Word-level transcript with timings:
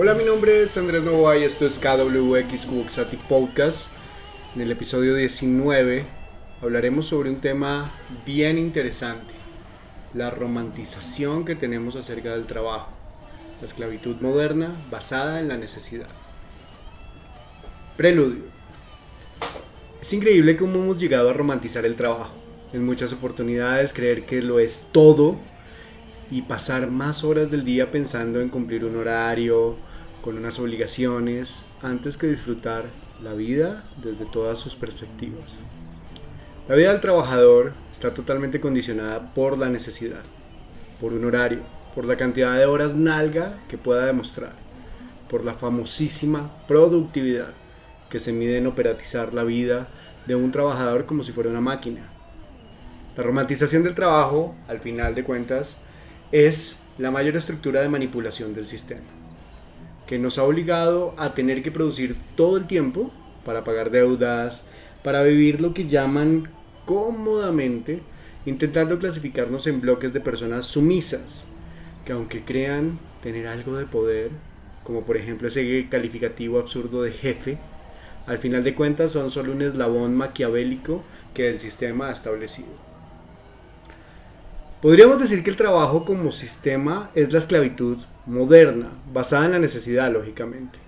Hola, 0.00 0.14
mi 0.14 0.22
nombre 0.22 0.62
es 0.62 0.76
Andrés 0.76 1.02
Novoa 1.02 1.36
y 1.38 1.42
esto 1.42 1.66
es 1.66 1.76
KWX 1.80 2.66
Cuboxati 2.66 3.16
Podcast. 3.16 3.88
En 4.54 4.60
el 4.60 4.70
episodio 4.70 5.16
19 5.16 6.04
hablaremos 6.62 7.06
sobre 7.06 7.30
un 7.30 7.40
tema 7.40 7.90
bien 8.24 8.58
interesante, 8.58 9.34
la 10.14 10.30
romantización 10.30 11.44
que 11.44 11.56
tenemos 11.56 11.96
acerca 11.96 12.30
del 12.30 12.46
trabajo, 12.46 12.92
la 13.60 13.66
esclavitud 13.66 14.14
moderna 14.20 14.72
basada 14.88 15.40
en 15.40 15.48
la 15.48 15.56
necesidad. 15.56 16.06
Preludio. 17.96 18.44
Es 20.00 20.12
increíble 20.12 20.56
cómo 20.56 20.76
hemos 20.76 21.00
llegado 21.00 21.28
a 21.28 21.32
romantizar 21.32 21.84
el 21.84 21.96
trabajo. 21.96 22.34
En 22.72 22.86
muchas 22.86 23.12
oportunidades 23.12 23.92
creer 23.92 24.26
que 24.26 24.42
lo 24.42 24.60
es 24.60 24.86
todo 24.92 25.38
y 26.30 26.42
pasar 26.42 26.88
más 26.88 27.24
horas 27.24 27.50
del 27.50 27.64
día 27.64 27.90
pensando 27.90 28.40
en 28.40 28.48
cumplir 28.48 28.84
un 28.84 28.94
horario, 28.94 29.87
con 30.22 30.36
unas 30.36 30.58
obligaciones, 30.58 31.62
antes 31.82 32.16
que 32.16 32.26
disfrutar 32.26 32.84
la 33.22 33.32
vida 33.32 33.84
desde 34.02 34.26
todas 34.26 34.58
sus 34.58 34.74
perspectivas. 34.74 35.50
La 36.68 36.74
vida 36.74 36.92
del 36.92 37.00
trabajador 37.00 37.72
está 37.90 38.12
totalmente 38.12 38.60
condicionada 38.60 39.32
por 39.34 39.56
la 39.56 39.68
necesidad, 39.68 40.22
por 41.00 41.12
un 41.12 41.24
horario, 41.24 41.60
por 41.94 42.04
la 42.04 42.16
cantidad 42.16 42.56
de 42.56 42.66
horas 42.66 42.94
nalga 42.94 43.58
que 43.68 43.78
pueda 43.78 44.06
demostrar, 44.06 44.52
por 45.30 45.44
la 45.44 45.54
famosísima 45.54 46.50
productividad 46.66 47.54
que 48.10 48.18
se 48.18 48.32
mide 48.32 48.58
en 48.58 48.66
operatizar 48.66 49.34
la 49.34 49.44
vida 49.44 49.88
de 50.26 50.34
un 50.34 50.52
trabajador 50.52 51.06
como 51.06 51.24
si 51.24 51.32
fuera 51.32 51.50
una 51.50 51.60
máquina. 51.60 52.02
La 53.16 53.22
romantización 53.22 53.82
del 53.82 53.94
trabajo, 53.94 54.54
al 54.68 54.80
final 54.80 55.14
de 55.14 55.24
cuentas, 55.24 55.76
es 56.30 56.78
la 56.98 57.10
mayor 57.10 57.36
estructura 57.36 57.80
de 57.80 57.88
manipulación 57.88 58.54
del 58.54 58.66
sistema, 58.66 59.06
que 60.08 60.18
nos 60.18 60.38
ha 60.38 60.44
obligado 60.44 61.14
a 61.18 61.34
tener 61.34 61.62
que 61.62 61.70
producir 61.70 62.16
todo 62.34 62.56
el 62.56 62.66
tiempo 62.66 63.12
para 63.44 63.62
pagar 63.62 63.90
deudas, 63.90 64.66
para 65.04 65.22
vivir 65.22 65.60
lo 65.60 65.74
que 65.74 65.86
llaman 65.86 66.48
cómodamente, 66.86 68.00
intentando 68.46 68.98
clasificarnos 68.98 69.66
en 69.66 69.82
bloques 69.82 70.14
de 70.14 70.22
personas 70.22 70.64
sumisas, 70.64 71.44
que 72.06 72.12
aunque 72.12 72.42
crean 72.42 72.98
tener 73.22 73.46
algo 73.46 73.76
de 73.76 73.84
poder, 73.84 74.30
como 74.82 75.02
por 75.02 75.18
ejemplo 75.18 75.48
ese 75.48 75.86
calificativo 75.90 76.58
absurdo 76.58 77.02
de 77.02 77.12
jefe, 77.12 77.58
al 78.26 78.38
final 78.38 78.64
de 78.64 78.74
cuentas 78.74 79.12
son 79.12 79.30
solo 79.30 79.52
un 79.52 79.60
eslabón 79.60 80.16
maquiavélico 80.16 81.04
que 81.34 81.48
el 81.48 81.60
sistema 81.60 82.08
ha 82.08 82.12
establecido. 82.12 82.87
Podríamos 84.82 85.20
decir 85.20 85.42
que 85.42 85.50
el 85.50 85.56
trabajo 85.56 86.04
como 86.04 86.30
sistema 86.30 87.10
es 87.14 87.32
la 87.32 87.38
esclavitud 87.38 87.98
moderna, 88.26 88.90
basada 89.12 89.46
en 89.46 89.52
la 89.52 89.58
necesidad, 89.58 90.12
lógicamente, 90.12 90.78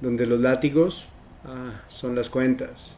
donde 0.00 0.26
los 0.26 0.40
látigos 0.40 1.06
ah, 1.44 1.82
son 1.88 2.14
las 2.14 2.30
cuentas, 2.30 2.94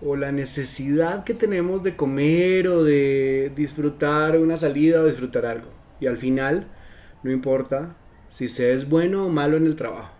o 0.00 0.16
la 0.16 0.32
necesidad 0.32 1.24
que 1.24 1.34
tenemos 1.34 1.82
de 1.82 1.96
comer 1.96 2.68
o 2.68 2.84
de 2.84 3.52
disfrutar 3.56 4.38
una 4.38 4.56
salida 4.56 5.00
o 5.00 5.06
disfrutar 5.06 5.46
algo. 5.46 5.70
Y 6.00 6.06
al 6.06 6.16
final, 6.16 6.66
no 7.22 7.30
importa 7.30 7.96
si 8.30 8.48
se 8.48 8.72
es 8.72 8.88
bueno 8.88 9.26
o 9.26 9.28
malo 9.28 9.56
en 9.56 9.66
el 9.66 9.76
trabajo, 9.76 10.12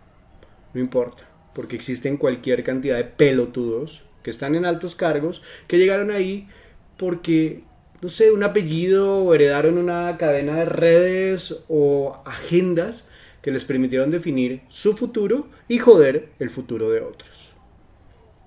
no 0.75 0.81
importa 0.81 1.33
porque 1.55 1.77
existen 1.77 2.17
cualquier 2.17 2.65
cantidad 2.65 2.97
de 2.97 3.05
pelotudos 3.05 4.03
que 4.23 4.31
están 4.31 4.55
en 4.55 4.65
altos 4.65 4.95
cargos, 4.95 5.43
que 5.67 5.78
llegaron 5.78 6.11
ahí 6.11 6.48
porque, 6.97 7.65
no 8.03 8.08
sé, 8.08 8.33
un 8.33 8.42
apellido 8.42 9.19
o 9.19 9.33
heredaron 9.33 9.78
una 9.78 10.19
cadena 10.19 10.56
de 10.56 10.64
redes 10.64 11.62
o 11.69 12.20
agendas 12.25 13.06
que 13.42 13.53
les 13.53 13.64
permitieron 13.64 14.11
definir 14.11 14.62
su 14.69 14.97
futuro 14.97 15.47
y 15.69 15.78
joder 15.78 16.31
el 16.41 16.50
futuro 16.50 16.91
de 16.91 17.00
otros. 17.00 17.55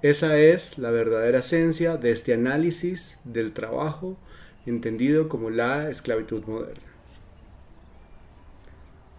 Esa 0.01 0.37
es 0.37 0.77
la 0.77 0.91
verdadera 0.91 1.39
esencia 1.39 1.95
de 1.95 2.11
este 2.11 2.33
análisis 2.33 3.21
del 3.23 3.53
trabajo 3.53 4.17
entendido 4.65 5.29
como 5.29 5.49
la 5.49 5.89
esclavitud 5.89 6.43
moderna. 6.43 6.91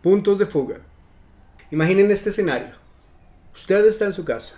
Puntos 0.03 0.39
de 0.39 0.45
fuga. 0.45 0.81
Imaginen 1.71 2.11
este 2.11 2.29
escenario. 2.29 2.75
Usted 3.55 3.87
está 3.87 4.05
en 4.05 4.13
su 4.13 4.27
casa. 4.27 4.55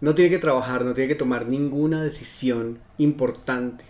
No 0.00 0.16
tiene 0.16 0.30
que 0.30 0.38
trabajar, 0.38 0.84
no 0.84 0.94
tiene 0.94 1.06
que 1.06 1.14
tomar 1.14 1.46
ninguna 1.46 2.02
decisión 2.02 2.80
importante. 2.98 3.84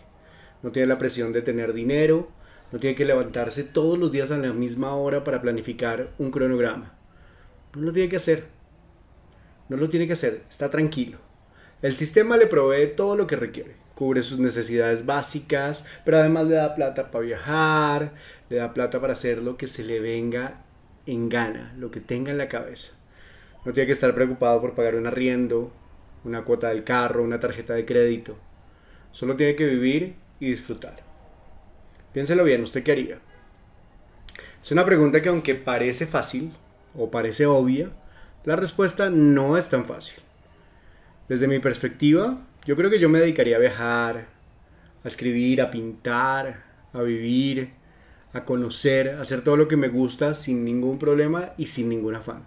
No 0.62 0.72
tiene 0.72 0.88
la 0.88 0.98
presión 0.98 1.32
de 1.32 1.42
tener 1.42 1.72
dinero, 1.72 2.28
no 2.72 2.78
tiene 2.78 2.94
que 2.94 3.04
levantarse 3.04 3.64
todos 3.64 3.98
los 3.98 4.12
días 4.12 4.30
a 4.30 4.38
la 4.38 4.52
misma 4.52 4.94
hora 4.94 5.24
para 5.24 5.40
planificar 5.40 6.10
un 6.18 6.30
cronograma. 6.30 6.94
No 7.74 7.82
lo 7.82 7.92
tiene 7.92 8.08
que 8.08 8.16
hacer. 8.16 8.44
No 9.68 9.76
lo 9.76 9.88
tiene 9.88 10.06
que 10.06 10.14
hacer, 10.14 10.42
está 10.48 10.70
tranquilo. 10.70 11.18
El 11.82 11.96
sistema 11.96 12.36
le 12.36 12.46
provee 12.46 12.94
todo 12.94 13.16
lo 13.16 13.26
que 13.26 13.36
requiere. 13.36 13.76
Cubre 13.94 14.22
sus 14.22 14.38
necesidades 14.38 15.06
básicas, 15.06 15.84
pero 16.04 16.18
además 16.18 16.46
le 16.46 16.56
da 16.56 16.74
plata 16.74 17.10
para 17.10 17.24
viajar, 17.24 18.12
le 18.48 18.56
da 18.56 18.74
plata 18.74 19.00
para 19.00 19.14
hacer 19.14 19.42
lo 19.42 19.56
que 19.56 19.66
se 19.66 19.84
le 19.84 20.00
venga 20.00 20.62
en 21.06 21.28
gana, 21.28 21.74
lo 21.78 21.90
que 21.90 22.00
tenga 22.00 22.30
en 22.30 22.38
la 22.38 22.48
cabeza. 22.48 22.92
No 23.64 23.72
tiene 23.72 23.86
que 23.86 23.92
estar 23.92 24.14
preocupado 24.14 24.60
por 24.60 24.74
pagar 24.74 24.94
un 24.94 25.06
arriendo, 25.06 25.72
una 26.24 26.44
cuota 26.44 26.68
del 26.68 26.84
carro, 26.84 27.22
una 27.22 27.40
tarjeta 27.40 27.74
de 27.74 27.84
crédito. 27.84 28.36
Solo 29.12 29.36
tiene 29.36 29.56
que 29.56 29.66
vivir 29.66 30.14
y 30.40 30.50
disfrutar. 30.50 30.96
Piénselo 32.12 32.42
bien, 32.42 32.62
¿usted 32.62 32.82
qué 32.82 32.92
haría? 32.92 33.18
Es 34.62 34.72
una 34.72 34.84
pregunta 34.84 35.22
que 35.22 35.28
aunque 35.28 35.54
parece 35.54 36.06
fácil 36.06 36.52
o 36.94 37.10
parece 37.10 37.46
obvia, 37.46 37.90
la 38.44 38.56
respuesta 38.56 39.10
no 39.10 39.56
es 39.56 39.68
tan 39.68 39.84
fácil. 39.84 40.22
Desde 41.28 41.46
mi 41.46 41.60
perspectiva, 41.60 42.40
yo 42.66 42.76
creo 42.76 42.90
que 42.90 42.98
yo 42.98 43.08
me 43.08 43.20
dedicaría 43.20 43.56
a 43.56 43.60
viajar, 43.60 44.26
a 45.04 45.08
escribir, 45.08 45.62
a 45.62 45.70
pintar, 45.70 46.64
a 46.92 47.02
vivir, 47.02 47.70
a 48.32 48.44
conocer, 48.44 49.10
a 49.10 49.22
hacer 49.22 49.42
todo 49.42 49.56
lo 49.56 49.68
que 49.68 49.76
me 49.76 49.88
gusta 49.88 50.34
sin 50.34 50.64
ningún 50.64 50.98
problema 50.98 51.52
y 51.56 51.66
sin 51.66 51.88
ningún 51.88 52.16
afán. 52.16 52.44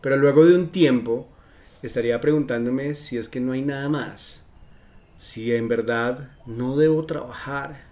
Pero 0.00 0.16
luego 0.16 0.46
de 0.46 0.54
un 0.54 0.68
tiempo 0.68 1.28
estaría 1.82 2.20
preguntándome 2.20 2.94
si 2.94 3.18
es 3.18 3.28
que 3.28 3.40
no 3.40 3.52
hay 3.52 3.62
nada 3.62 3.88
más. 3.88 4.40
Si 5.18 5.54
en 5.54 5.68
verdad 5.68 6.30
no 6.46 6.76
debo 6.76 7.06
trabajar, 7.06 7.84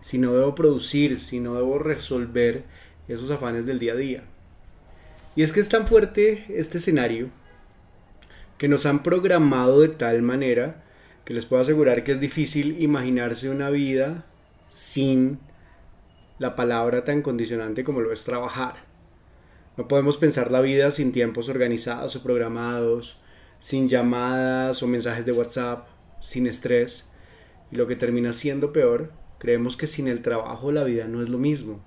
si 0.00 0.18
no 0.18 0.32
debo 0.34 0.54
producir, 0.54 1.20
si 1.20 1.40
no 1.40 1.54
debo 1.54 1.78
resolver 1.78 2.64
esos 3.08 3.30
afanes 3.30 3.66
del 3.66 3.78
día 3.78 3.92
a 3.92 3.96
día. 3.96 4.22
Y 5.34 5.42
es 5.42 5.52
que 5.52 5.60
es 5.60 5.68
tan 5.68 5.86
fuerte 5.86 6.44
este 6.48 6.78
escenario 6.78 7.28
que 8.58 8.68
nos 8.68 8.86
han 8.86 9.02
programado 9.02 9.80
de 9.80 9.88
tal 9.88 10.22
manera 10.22 10.82
que 11.24 11.34
les 11.34 11.44
puedo 11.44 11.62
asegurar 11.62 12.04
que 12.04 12.12
es 12.12 12.20
difícil 12.20 12.80
imaginarse 12.80 13.50
una 13.50 13.68
vida 13.68 14.24
sin 14.70 15.38
la 16.38 16.56
palabra 16.56 17.04
tan 17.04 17.22
condicionante 17.22 17.84
como 17.84 18.00
lo 18.00 18.12
es 18.12 18.24
trabajar. 18.24 18.76
No 19.76 19.88
podemos 19.88 20.16
pensar 20.16 20.50
la 20.50 20.60
vida 20.60 20.90
sin 20.90 21.12
tiempos 21.12 21.48
organizados 21.48 22.16
o 22.16 22.22
programados, 22.22 23.18
sin 23.58 23.88
llamadas 23.88 24.82
o 24.82 24.86
mensajes 24.86 25.26
de 25.26 25.32
WhatsApp, 25.32 25.86
sin 26.26 26.46
estrés. 26.46 27.04
Y 27.70 27.76
lo 27.76 27.86
que 27.86 27.96
termina 27.96 28.32
siendo 28.32 28.72
peor, 28.72 29.12
creemos 29.38 29.76
que 29.76 29.86
sin 29.86 30.08
el 30.08 30.22
trabajo 30.22 30.72
la 30.72 30.84
vida 30.84 31.06
no 31.06 31.22
es 31.22 31.28
lo 31.28 31.38
mismo. 31.38 31.80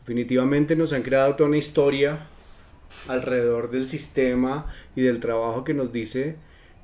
Definitivamente 0.00 0.76
nos 0.76 0.92
han 0.92 1.02
creado 1.02 1.34
toda 1.36 1.48
una 1.48 1.58
historia 1.58 2.26
alrededor 3.08 3.70
del 3.70 3.88
sistema 3.88 4.72
y 4.94 5.02
del 5.02 5.20
trabajo 5.20 5.64
que 5.64 5.74
nos 5.74 5.92
dice 5.92 6.36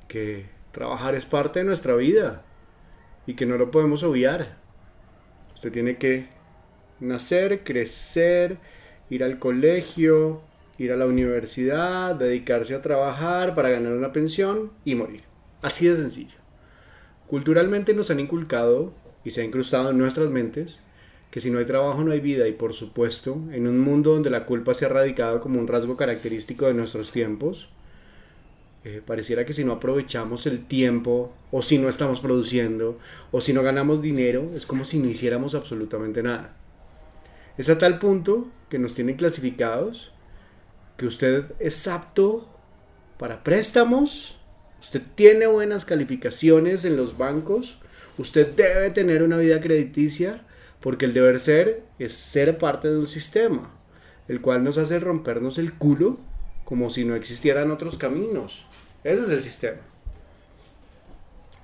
que 0.07 0.45
trabajar 0.71 1.15
es 1.15 1.25
parte 1.25 1.59
de 1.59 1.65
nuestra 1.65 1.95
vida 1.95 2.43
y 3.25 3.35
que 3.35 3.45
no 3.45 3.57
lo 3.57 3.71
podemos 3.71 4.03
obviar. 4.03 4.57
Usted 5.55 5.71
tiene 5.71 5.97
que 5.97 6.27
nacer, 6.99 7.63
crecer, 7.63 8.57
ir 9.09 9.23
al 9.23 9.39
colegio, 9.39 10.41
ir 10.77 10.91
a 10.91 10.97
la 10.97 11.05
universidad, 11.05 12.15
dedicarse 12.15 12.75
a 12.75 12.81
trabajar 12.81 13.55
para 13.55 13.69
ganar 13.69 13.93
una 13.93 14.13
pensión 14.13 14.71
y 14.85 14.95
morir. 14.95 15.28
Así 15.61 15.87
de 15.87 15.97
sencillo. 15.97 16.37
Culturalmente 17.27 17.93
nos 17.93 18.09
han 18.09 18.19
inculcado 18.19 18.93
y 19.23 19.31
se 19.31 19.41
ha 19.41 19.43
incrustado 19.43 19.91
en 19.91 19.97
nuestras 19.97 20.29
mentes 20.29 20.79
que 21.31 21.41
si 21.41 21.51
no 21.51 21.59
hay 21.59 21.65
trabajo 21.65 22.03
no 22.03 22.11
hay 22.11 22.19
vida 22.19 22.47
y 22.47 22.53
por 22.53 22.73
supuesto 22.73 23.37
en 23.51 23.67
un 23.67 23.79
mundo 23.79 24.13
donde 24.13 24.29
la 24.29 24.45
culpa 24.45 24.73
se 24.73 24.85
ha 24.85 24.89
radicado 24.89 25.41
como 25.41 25.59
un 25.59 25.67
rasgo 25.67 25.95
característico 25.95 26.65
de 26.65 26.73
nuestros 26.73 27.11
tiempos, 27.11 27.69
eh, 28.83 29.01
pareciera 29.05 29.45
que 29.45 29.53
si 29.53 29.63
no 29.63 29.73
aprovechamos 29.73 30.47
el 30.47 30.65
tiempo 30.65 31.33
o 31.51 31.61
si 31.61 31.77
no 31.77 31.89
estamos 31.89 32.21
produciendo 32.21 32.97
o 33.31 33.41
si 33.41 33.53
no 33.53 33.61
ganamos 33.61 34.01
dinero 34.01 34.51
es 34.55 34.65
como 34.65 34.85
si 34.85 34.99
no 34.99 35.07
hiciéramos 35.07 35.53
absolutamente 35.53 36.23
nada. 36.23 36.55
Es 37.57 37.69
a 37.69 37.77
tal 37.77 37.99
punto 37.99 38.47
que 38.69 38.79
nos 38.79 38.93
tienen 38.93 39.17
clasificados 39.17 40.11
que 40.95 41.05
usted 41.05 41.51
es 41.59 41.87
apto 41.87 42.47
para 43.17 43.43
préstamos, 43.43 44.38
usted 44.81 45.01
tiene 45.15 45.47
buenas 45.47 45.85
calificaciones 45.85 46.85
en 46.85 46.97
los 46.97 47.17
bancos, 47.17 47.77
usted 48.17 48.55
debe 48.55 48.89
tener 48.89 49.23
una 49.23 49.37
vida 49.37 49.59
crediticia 49.59 50.41
porque 50.79 51.05
el 51.05 51.13
deber 51.13 51.39
ser 51.39 51.83
es 51.99 52.13
ser 52.13 52.57
parte 52.57 52.87
de 52.89 52.97
un 52.97 53.07
sistema. 53.07 53.75
el 54.27 54.41
cual 54.41 54.63
nos 54.63 54.77
hace 54.77 54.99
rompernos 54.99 55.57
el 55.57 55.73
culo 55.73 56.19
como 56.63 56.91
si 56.91 57.03
no 57.03 57.15
existieran 57.15 57.71
otros 57.71 57.97
caminos. 57.97 58.63
Ese 59.03 59.23
es 59.23 59.29
el 59.29 59.41
sistema. 59.41 59.79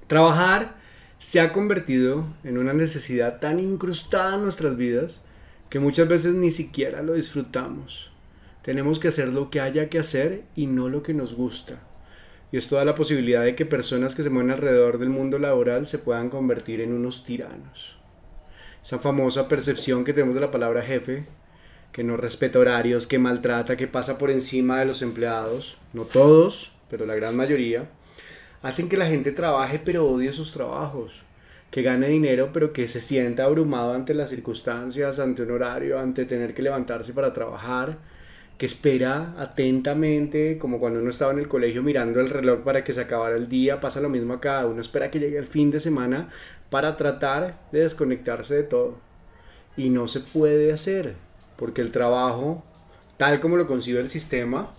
Trabajar 0.07 0.75
se 1.19 1.39
ha 1.39 1.51
convertido 1.51 2.25
en 2.43 2.57
una 2.57 2.73
necesidad 2.73 3.39
tan 3.39 3.59
incrustada 3.59 4.33
en 4.33 4.43
nuestras 4.43 4.77
vidas 4.77 5.21
que 5.69 5.79
muchas 5.79 6.07
veces 6.07 6.33
ni 6.33 6.49
siquiera 6.49 7.03
lo 7.03 7.13
disfrutamos. 7.13 8.11
Tenemos 8.63 8.97
que 8.97 9.09
hacer 9.09 9.27
lo 9.27 9.51
que 9.51 9.61
haya 9.61 9.89
que 9.89 9.99
hacer 9.99 10.43
y 10.55 10.65
no 10.65 10.89
lo 10.89 11.03
que 11.03 11.13
nos 11.13 11.35
gusta. 11.35 11.79
Y 12.55 12.57
esto 12.57 12.77
da 12.77 12.85
la 12.85 12.95
posibilidad 12.95 13.43
de 13.43 13.53
que 13.53 13.65
personas 13.65 14.15
que 14.15 14.23
se 14.23 14.29
mueven 14.29 14.49
alrededor 14.49 14.97
del 14.97 15.09
mundo 15.09 15.37
laboral 15.39 15.87
se 15.87 15.99
puedan 15.99 16.29
convertir 16.29 16.79
en 16.79 16.93
unos 16.93 17.25
tiranos. 17.25 17.97
Esa 18.81 18.97
famosa 18.97 19.49
percepción 19.49 20.05
que 20.05 20.13
tenemos 20.13 20.35
de 20.35 20.39
la 20.39 20.51
palabra 20.51 20.81
jefe, 20.81 21.25
que 21.91 22.05
no 22.05 22.15
respeta 22.15 22.57
horarios, 22.57 23.07
que 23.07 23.19
maltrata, 23.19 23.75
que 23.75 23.89
pasa 23.89 24.17
por 24.17 24.31
encima 24.31 24.79
de 24.79 24.85
los 24.85 25.01
empleados, 25.01 25.77
no 25.91 26.03
todos, 26.03 26.71
pero 26.89 27.05
la 27.05 27.15
gran 27.15 27.35
mayoría, 27.35 27.89
hacen 28.61 28.87
que 28.87 28.95
la 28.95 29.07
gente 29.07 29.33
trabaje 29.33 29.81
pero 29.83 30.07
odie 30.07 30.31
sus 30.31 30.53
trabajos, 30.53 31.11
que 31.71 31.81
gane 31.81 32.07
dinero 32.07 32.51
pero 32.53 32.71
que 32.71 32.87
se 32.87 33.01
sienta 33.01 33.43
abrumado 33.43 33.93
ante 33.93 34.13
las 34.13 34.29
circunstancias, 34.29 35.19
ante 35.19 35.41
un 35.41 35.51
horario, 35.51 35.99
ante 35.99 36.23
tener 36.23 36.53
que 36.53 36.61
levantarse 36.61 37.11
para 37.11 37.33
trabajar, 37.33 37.97
que 38.57 38.65
espera 38.65 39.33
atentamente, 39.37 40.57
como 40.57 40.79
cuando 40.79 40.99
uno 40.99 41.09
estaba 41.09 41.33
en 41.33 41.39
el 41.39 41.47
colegio 41.47 41.83
mirando 41.83 42.21
el 42.21 42.29
reloj 42.29 42.61
para 42.61 42.83
que 42.83 42.93
se 42.93 43.01
acabara 43.01 43.35
el 43.35 43.49
día, 43.49 43.81
pasa 43.81 43.99
lo 43.99 44.09
mismo 44.09 44.33
acá, 44.33 44.65
uno 44.65 44.81
espera 44.81 45.11
que 45.11 45.19
llegue 45.19 45.37
el 45.37 45.45
fin 45.45 45.71
de 45.71 45.79
semana 45.79 46.29
para 46.69 46.95
tratar 46.95 47.57
de 47.71 47.81
desconectarse 47.81 48.55
de 48.55 48.63
todo. 48.63 48.97
Y 49.75 49.89
no 49.89 50.07
se 50.07 50.21
puede 50.21 50.71
hacer, 50.71 51.15
porque 51.57 51.81
el 51.81 51.91
trabajo, 51.91 52.63
tal 53.17 53.41
como 53.41 53.57
lo 53.57 53.67
concibe 53.67 53.99
el 53.99 54.09
sistema, 54.09 54.73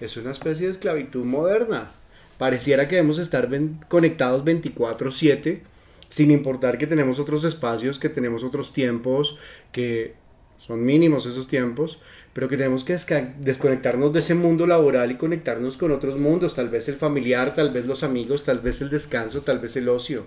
es 0.00 0.16
una 0.16 0.30
especie 0.30 0.66
de 0.66 0.72
esclavitud 0.72 1.24
moderna. 1.24 1.90
Pareciera 2.38 2.86
que 2.86 2.96
debemos 2.96 3.18
estar 3.18 3.48
conectados 3.88 4.44
24/7, 4.44 5.62
sin 6.08 6.30
importar 6.30 6.78
que 6.78 6.86
tenemos 6.86 7.18
otros 7.18 7.42
espacios, 7.42 7.98
que 7.98 8.08
tenemos 8.08 8.44
otros 8.44 8.72
tiempos, 8.72 9.36
que 9.72 10.14
son 10.58 10.84
mínimos 10.84 11.26
esos 11.26 11.48
tiempos, 11.48 11.98
pero 12.36 12.50
que 12.50 12.58
tenemos 12.58 12.84
que 12.84 12.98
desconectarnos 13.38 14.12
de 14.12 14.18
ese 14.18 14.34
mundo 14.34 14.66
laboral 14.66 15.10
y 15.10 15.16
conectarnos 15.16 15.78
con 15.78 15.90
otros 15.90 16.18
mundos, 16.18 16.54
tal 16.54 16.68
vez 16.68 16.86
el 16.90 16.96
familiar, 16.96 17.54
tal 17.54 17.70
vez 17.70 17.86
los 17.86 18.02
amigos, 18.02 18.44
tal 18.44 18.60
vez 18.60 18.82
el 18.82 18.90
descanso, 18.90 19.40
tal 19.40 19.58
vez 19.58 19.74
el 19.76 19.88
ocio. 19.88 20.26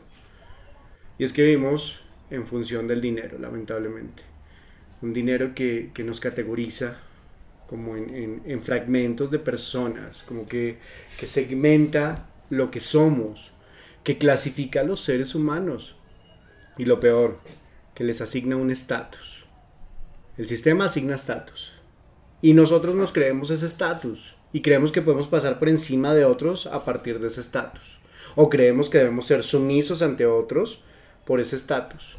Y 1.19 1.23
es 1.23 1.33
que 1.33 1.43
vivimos 1.43 2.01
en 2.31 2.47
función 2.47 2.87
del 2.87 2.99
dinero, 2.99 3.37
lamentablemente. 3.37 4.23
Un 5.03 5.13
dinero 5.13 5.53
que, 5.53 5.91
nos 6.03 6.19
categoriza 6.19 6.97
como 7.67 7.95
en, 7.95 8.61
fragmentos 8.63 9.29
de 9.29 9.37
personas, 9.37 10.23
como 10.23 10.47
que, 10.47 10.79
que 11.19 11.27
segmenta 11.27 12.27
lo 12.49 12.71
que 12.71 12.79
somos, 12.79 13.51
que 14.03 14.17
clasifica 14.17 14.79
a 14.81 14.83
los 14.83 15.03
seres 15.03 15.35
humanos. 15.35 15.95
Y 16.75 16.85
lo 16.85 16.99
peor, 16.99 17.37
que 17.93 18.03
les 18.03 18.19
asigna 18.19 18.55
un 18.55 18.71
estatus. 18.71 19.45
El 20.39 20.47
sistema 20.47 20.85
asigna 20.85 21.13
estatus 21.13 21.73
y 22.41 22.53
nosotros 22.53 22.95
nos 22.95 23.11
creemos 23.11 23.51
ese 23.51 23.65
estatus 23.65 24.35
y 24.53 24.61
creemos 24.61 24.91
que 24.91 25.01
podemos 25.01 25.27
pasar 25.27 25.59
por 25.59 25.69
encima 25.69 26.13
de 26.13 26.25
otros 26.25 26.67
a 26.67 26.83
partir 26.83 27.19
de 27.19 27.27
ese 27.27 27.41
estatus. 27.41 27.99
O 28.35 28.49
creemos 28.49 28.89
que 28.89 28.99
debemos 28.99 29.25
ser 29.25 29.43
sumisos 29.43 30.01
ante 30.01 30.25
otros 30.25 30.83
por 31.25 31.39
ese 31.39 31.55
estatus. 31.55 32.17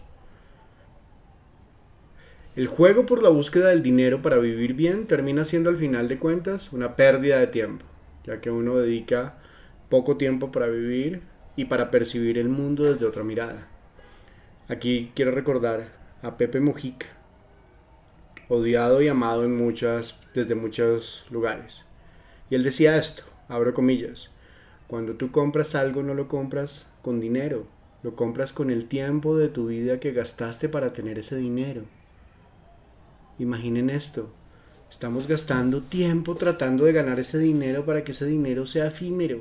El 2.56 2.66
juego 2.66 3.06
por 3.06 3.22
la 3.22 3.28
búsqueda 3.28 3.68
del 3.68 3.82
dinero 3.82 4.22
para 4.22 4.38
vivir 4.38 4.74
bien 4.74 5.06
termina 5.06 5.44
siendo 5.44 5.70
al 5.70 5.76
final 5.76 6.08
de 6.08 6.18
cuentas 6.18 6.72
una 6.72 6.96
pérdida 6.96 7.38
de 7.38 7.46
tiempo, 7.46 7.86
ya 8.24 8.40
que 8.40 8.50
uno 8.50 8.76
dedica 8.76 9.38
poco 9.88 10.16
tiempo 10.16 10.52
para 10.52 10.66
vivir 10.66 11.22
y 11.56 11.66
para 11.66 11.90
percibir 11.90 12.38
el 12.38 12.48
mundo 12.48 12.84
desde 12.84 13.06
otra 13.06 13.22
mirada. 13.22 13.68
Aquí 14.68 15.12
quiero 15.14 15.30
recordar 15.30 15.88
a 16.22 16.36
Pepe 16.36 16.60
Mujica, 16.60 17.06
odiado 18.50 19.00
y 19.00 19.08
amado 19.08 19.44
en 19.44 19.56
muchas, 19.56 20.18
desde 20.34 20.54
muchos 20.54 21.24
lugares. 21.30 21.84
Y 22.50 22.56
él 22.56 22.64
decía 22.64 22.96
esto, 22.98 23.22
abro 23.48 23.72
comillas, 23.72 24.30
cuando 24.88 25.14
tú 25.14 25.30
compras 25.30 25.76
algo 25.76 26.02
no 26.02 26.14
lo 26.14 26.26
compras 26.26 26.86
con 27.00 27.20
dinero, 27.20 27.64
lo 28.02 28.16
compras 28.16 28.52
con 28.52 28.70
el 28.70 28.86
tiempo 28.86 29.38
de 29.38 29.48
tu 29.48 29.68
vida 29.68 30.00
que 30.00 30.10
gastaste 30.10 30.68
para 30.68 30.92
tener 30.92 31.18
ese 31.18 31.36
dinero. 31.36 31.82
Imaginen 33.38 33.88
esto, 33.88 34.30
estamos 34.90 35.28
gastando 35.28 35.80
tiempo 35.80 36.34
tratando 36.34 36.86
de 36.86 36.92
ganar 36.92 37.20
ese 37.20 37.38
dinero 37.38 37.86
para 37.86 38.02
que 38.02 38.10
ese 38.10 38.26
dinero 38.26 38.66
sea 38.66 38.88
efímero. 38.88 39.38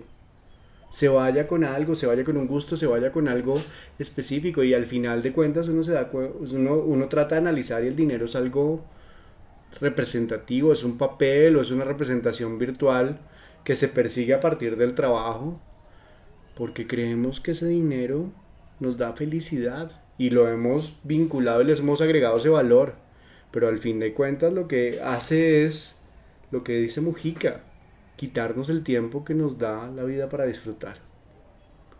Se 0.91 1.07
vaya 1.07 1.47
con 1.47 1.63
algo, 1.63 1.95
se 1.95 2.05
vaya 2.05 2.23
con 2.23 2.38
un 2.38 2.47
gusto, 2.47 2.77
se 2.77 2.85
vaya 2.85 3.12
con 3.12 3.27
algo 3.27 3.59
específico 3.97 4.63
y 4.63 4.75
al 4.75 4.85
final 4.85 5.23
de 5.23 5.33
cuentas 5.33 5.67
uno 5.67 5.83
se 5.83 5.94
da 5.94 6.09
uno, 6.13 6.75
uno 6.75 7.07
trata 7.07 7.35
de 7.35 7.41
analizar 7.41 7.83
y 7.83 7.88
el 7.88 7.95
dinero 7.95 8.25
es 8.25 8.35
algo 8.35 8.83
representativo, 9.81 10.73
es 10.73 10.83
un 10.83 10.97
papel 10.97 11.55
o 11.55 11.61
es 11.61 11.71
una 11.71 11.85
representación 11.85 12.57
virtual 12.57 13.19
que 13.63 13.75
se 13.75 13.87
persigue 13.87 14.33
a 14.33 14.39
partir 14.39 14.77
del 14.77 14.95
trabajo, 14.95 15.59
porque 16.55 16.87
creemos 16.87 17.39
que 17.39 17.51
ese 17.51 17.67
dinero 17.67 18.31
nos 18.79 18.97
da 18.97 19.13
felicidad 19.13 19.91
y 20.17 20.29
lo 20.29 20.47
hemos 20.47 20.97
vinculado 21.03 21.61
y 21.61 21.65
les 21.65 21.79
hemos 21.79 22.01
agregado 22.01 22.37
ese 22.37 22.49
valor. 22.49 22.95
Pero 23.51 23.67
al 23.67 23.79
fin 23.79 23.99
de 23.99 24.13
cuentas 24.13 24.53
lo 24.53 24.67
que 24.67 25.01
hace 25.01 25.65
es 25.65 25.95
lo 26.51 26.63
que 26.63 26.77
dice 26.77 27.01
Mujica, 27.01 27.61
quitarnos 28.15 28.69
el 28.69 28.83
tiempo 28.83 29.23
que 29.23 29.33
nos 29.33 29.57
da 29.57 29.89
la 29.89 30.03
vida 30.03 30.29
para 30.29 30.45
disfrutar. 30.45 30.97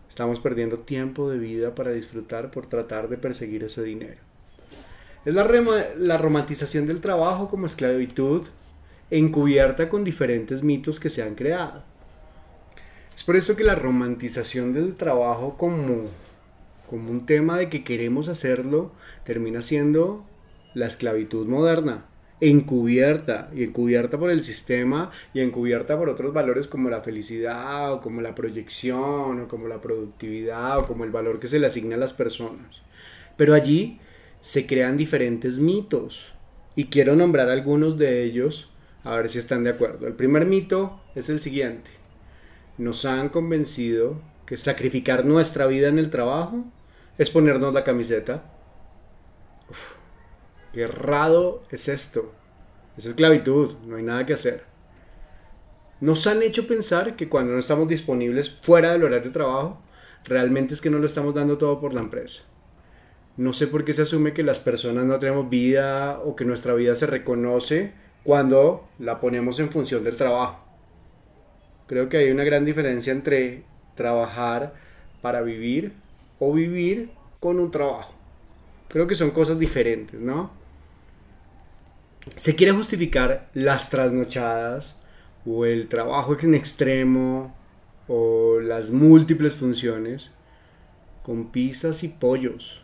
Estamos 0.08 0.40
perdiendo 0.40 0.80
tiempo 0.80 1.30
de 1.30 1.38
vida 1.38 1.74
para 1.74 1.92
disfrutar 1.92 2.50
por 2.50 2.66
tratar 2.66 3.08
de 3.08 3.16
perseguir 3.16 3.64
ese 3.64 3.82
dinero. 3.82 4.29
Es 5.24 5.34
la, 5.34 5.46
la 5.98 6.16
romantización 6.16 6.86
del 6.86 7.00
trabajo 7.00 7.48
como 7.48 7.66
esclavitud 7.66 8.46
encubierta 9.10 9.88
con 9.88 10.04
diferentes 10.04 10.62
mitos 10.62 10.98
que 11.00 11.10
se 11.10 11.22
han 11.22 11.34
creado. 11.34 11.82
Es 13.14 13.24
por 13.24 13.36
eso 13.36 13.54
que 13.54 13.64
la 13.64 13.74
romantización 13.74 14.72
del 14.72 14.94
trabajo 14.96 15.56
como, 15.58 16.04
como 16.88 17.10
un 17.10 17.26
tema 17.26 17.58
de 17.58 17.68
que 17.68 17.84
queremos 17.84 18.28
hacerlo 18.28 18.92
termina 19.24 19.60
siendo 19.60 20.24
la 20.72 20.86
esclavitud 20.86 21.46
moderna, 21.46 22.06
encubierta, 22.40 23.50
y 23.54 23.64
encubierta 23.64 24.18
por 24.18 24.30
el 24.30 24.42
sistema 24.42 25.10
y 25.34 25.40
encubierta 25.40 25.98
por 25.98 26.08
otros 26.08 26.32
valores 26.32 26.66
como 26.66 26.88
la 26.88 27.02
felicidad 27.02 27.92
o 27.92 28.00
como 28.00 28.22
la 28.22 28.34
proyección 28.34 29.40
o 29.42 29.48
como 29.48 29.68
la 29.68 29.82
productividad 29.82 30.78
o 30.78 30.86
como 30.86 31.04
el 31.04 31.10
valor 31.10 31.40
que 31.40 31.48
se 31.48 31.58
le 31.58 31.66
asigna 31.66 31.96
a 31.96 31.98
las 31.98 32.14
personas. 32.14 32.80
Pero 33.36 33.52
allí 33.54 34.00
se 34.42 34.66
crean 34.66 34.96
diferentes 34.96 35.58
mitos 35.58 36.26
y 36.74 36.86
quiero 36.86 37.16
nombrar 37.16 37.50
algunos 37.50 37.98
de 37.98 38.24
ellos 38.24 38.70
a 39.04 39.14
ver 39.14 39.30
si 39.30 39.38
están 39.38 39.64
de 39.64 39.70
acuerdo. 39.70 40.06
El 40.06 40.14
primer 40.14 40.46
mito 40.46 41.00
es 41.14 41.28
el 41.28 41.40
siguiente. 41.40 41.90
Nos 42.78 43.04
han 43.04 43.28
convencido 43.28 44.20
que 44.46 44.56
sacrificar 44.56 45.24
nuestra 45.24 45.66
vida 45.66 45.88
en 45.88 45.98
el 45.98 46.10
trabajo 46.10 46.64
es 47.18 47.30
ponernos 47.30 47.74
la 47.74 47.84
camiseta. 47.84 48.42
Qué 50.72 50.82
errado 50.82 51.62
es 51.70 51.88
esto. 51.88 52.32
Es 52.96 53.06
esclavitud, 53.06 53.76
no 53.86 53.96
hay 53.96 54.02
nada 54.02 54.26
que 54.26 54.34
hacer. 54.34 54.64
Nos 56.00 56.26
han 56.26 56.42
hecho 56.42 56.66
pensar 56.66 57.16
que 57.16 57.28
cuando 57.28 57.52
no 57.52 57.58
estamos 57.58 57.88
disponibles 57.88 58.50
fuera 58.50 58.92
del 58.92 59.04
horario 59.04 59.28
de 59.28 59.34
trabajo, 59.34 59.82
realmente 60.24 60.74
es 60.74 60.80
que 60.80 60.90
no 60.90 60.98
lo 60.98 61.06
estamos 61.06 61.34
dando 61.34 61.58
todo 61.58 61.80
por 61.80 61.92
la 61.92 62.00
empresa. 62.00 62.42
No 63.40 63.54
sé 63.54 63.68
por 63.68 63.86
qué 63.86 63.94
se 63.94 64.02
asume 64.02 64.34
que 64.34 64.42
las 64.42 64.58
personas 64.58 65.06
no 65.06 65.18
tenemos 65.18 65.48
vida 65.48 66.20
o 66.20 66.36
que 66.36 66.44
nuestra 66.44 66.74
vida 66.74 66.94
se 66.94 67.06
reconoce 67.06 67.90
cuando 68.22 68.86
la 68.98 69.18
ponemos 69.18 69.58
en 69.60 69.70
función 69.70 70.04
del 70.04 70.18
trabajo. 70.18 70.62
Creo 71.86 72.10
que 72.10 72.18
hay 72.18 72.30
una 72.30 72.44
gran 72.44 72.66
diferencia 72.66 73.14
entre 73.14 73.62
trabajar 73.94 74.74
para 75.22 75.40
vivir 75.40 75.94
o 76.38 76.52
vivir 76.52 77.12
con 77.40 77.58
un 77.60 77.70
trabajo. 77.70 78.12
Creo 78.88 79.06
que 79.06 79.14
son 79.14 79.30
cosas 79.30 79.58
diferentes, 79.58 80.20
¿no? 80.20 80.50
Se 82.36 82.54
quiere 82.54 82.74
justificar 82.74 83.48
las 83.54 83.88
trasnochadas 83.88 84.98
o 85.46 85.64
el 85.64 85.88
trabajo 85.88 86.36
en 86.42 86.54
extremo 86.54 87.56
o 88.06 88.60
las 88.60 88.90
múltiples 88.90 89.54
funciones 89.54 90.30
con 91.22 91.50
pizzas 91.50 92.04
y 92.04 92.08
pollos 92.08 92.82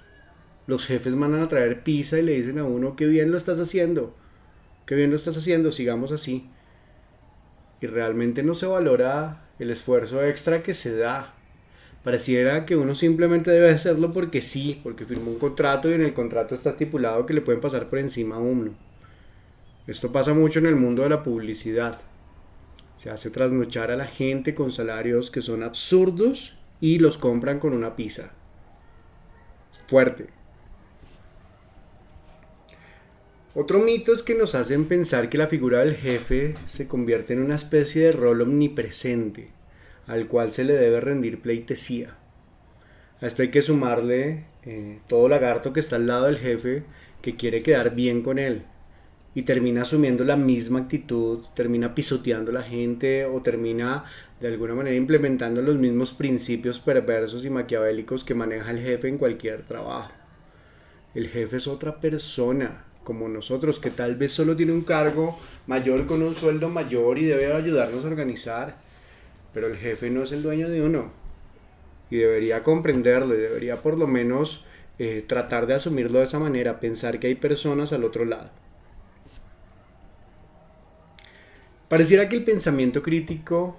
los 0.67 0.87
jefes 0.87 1.15
mandan 1.15 1.43
a 1.43 1.49
traer 1.49 1.83
pizza 1.83 2.19
y 2.19 2.23
le 2.23 2.33
dicen 2.33 2.59
a 2.59 2.65
uno, 2.65 2.97
qué 2.97 3.07
bien 3.07 3.31
lo 3.31 3.37
estás 3.37 3.61
haciendo, 3.61 4.15
qué 4.85 4.95
bien 4.95 5.11
lo 5.11 5.17
estás 5.17 5.37
haciendo, 5.37 5.71
sigamos 5.71 6.13
así. 6.13 6.49
Y 7.81 7.87
realmente 7.87 8.43
no 8.43 8.55
se 8.55 8.67
valora 8.67 9.49
el 9.59 9.71
esfuerzo 9.71 10.25
extra 10.25 10.63
que 10.63 10.75
se 10.75 10.97
da. 10.97 11.35
Pareciera 12.03 12.67
que 12.67 12.77
uno 12.77 12.95
simplemente 12.95 13.51
debe 13.51 13.71
hacerlo 13.71 14.13
porque 14.13 14.41
sí, 14.41 14.81
porque 14.83 15.05
firmó 15.05 15.31
un 15.31 15.39
contrato 15.39 15.91
y 15.91 15.95
en 15.95 16.03
el 16.03 16.15
contrato 16.15 16.55
está 16.55 16.71
estipulado 16.71 17.27
que 17.27 17.35
le 17.35 17.41
pueden 17.41 17.61
pasar 17.61 17.89
por 17.89 17.99
encima 17.99 18.37
a 18.37 18.41
uno. 18.41 18.73
Esto 19.87 20.11
pasa 20.11 20.35
mucho 20.35 20.59
en 20.59 20.67
el 20.67 20.77
mundo 20.77 21.03
de 21.03 21.11
la 21.11 21.23
publicidad. 21.23 22.01
Se 22.97 23.11
hace 23.11 23.31
trasnochar 23.31 23.91
a 23.91 23.97
la 23.97 24.07
gente 24.07 24.55
con 24.55 24.73
salarios 24.73 25.31
que 25.31 25.43
son 25.43 25.63
absurdos 25.63 26.57
y 26.81 26.99
los 26.99 27.19
compran 27.19 27.59
con 27.59 27.73
una 27.73 27.95
pizza. 27.95 28.33
Fuerte. 29.87 30.27
Otro 33.59 33.79
mito 33.79 34.13
es 34.13 34.23
que 34.23 34.35
nos 34.35 34.55
hacen 34.55 34.85
pensar 34.85 35.31
que 35.31 35.39
la 35.39 35.47
figura 35.47 35.79
del 35.79 35.95
jefe 35.95 36.53
se 36.67 36.87
convierte 36.87 37.33
en 37.33 37.43
una 37.43 37.55
especie 37.55 38.03
de 38.03 38.13
rol 38.13 38.43
omnipresente, 38.43 39.49
al 40.07 40.29
cual 40.29 40.53
se 40.53 40.63
le 40.63 40.75
debe 40.75 41.01
rendir 41.01 41.41
pleitesía. 41.41 42.19
A 43.23 43.27
esto 43.27 43.41
hay 43.41 43.51
que 43.51 43.63
sumarle 43.63 44.45
eh, 44.67 44.99
todo 45.09 45.31
lagarto 45.31 45.73
que 45.73 45.81
está 45.81 45.97
al 45.97 46.07
lado 46.07 46.27
del 46.27 46.37
jefe 46.37 46.83
que 47.23 47.37
quiere 47.37 47.63
quedar 47.63 47.95
bien 47.95 48.21
con 48.21 48.39
él 48.39 48.65
y 49.35 49.45
termina 49.45 49.83
asumiendo 49.83 50.23
la 50.25 50.37
misma 50.37 50.81
actitud, 50.81 51.47
termina 51.55 51.95
pisoteando 51.95 52.51
a 52.51 52.55
la 52.55 52.63
gente 52.63 53.25
o 53.25 53.41
termina 53.41 54.05
de 54.39 54.49
alguna 54.49 54.75
manera 54.75 54.97
implementando 54.97 55.63
los 55.63 55.77
mismos 55.77 56.13
principios 56.13 56.79
perversos 56.79 57.43
y 57.47 57.49
maquiavélicos 57.49 58.23
que 58.23 58.35
maneja 58.35 58.71
el 58.71 58.81
jefe 58.81 59.09
en 59.09 59.17
cualquier 59.17 59.63
trabajo. 59.63 60.13
El 61.15 61.29
jefe 61.29 61.57
es 61.57 61.67
otra 61.67 61.99
persona, 62.03 62.85
como 63.07 63.29
nosotros, 63.29 63.79
que 63.79 63.91
tal 63.91 64.17
vez 64.17 64.33
solo 64.33 64.57
tiene 64.57 64.73
un 64.73 64.83
cargo 64.83 65.39
mayor 65.69 66.07
con 66.07 66.23
un 66.23 66.35
sueldo 66.35 66.69
mayor 66.69 67.19
y 67.19 67.25
debe 67.25 67.53
ayudarnos 67.53 68.05
a 68.05 68.09
organizar, 68.09 68.79
pero 69.55 69.69
el 69.69 69.77
jefe 69.77 70.11
no 70.11 70.25
es 70.25 70.33
el 70.33 70.43
dueño 70.43 70.69
de 70.69 70.83
uno 70.83 71.13
y 72.11 72.17
debería 72.17 72.65
comprenderlo 72.65 73.35
y 73.35 73.39
debería 73.39 73.81
por 73.81 73.97
lo 73.97 74.09
menos 74.09 74.65
eh, 74.99 75.25
tratar 75.27 75.69
de 75.69 75.75
asumirlo 75.75 76.19
de 76.19 76.25
esa 76.25 76.41
manera, 76.41 76.81
pensar 76.81 77.21
que 77.21 77.29
hay 77.29 77.37
personas 77.37 77.93
al 77.93 78.03
otro 78.03 78.25
lado. 78.25 78.51
Pareciera 81.89 82.29
que 82.29 82.35
el 82.35 82.43
pensamiento 82.43 83.03
crítico 83.03 83.79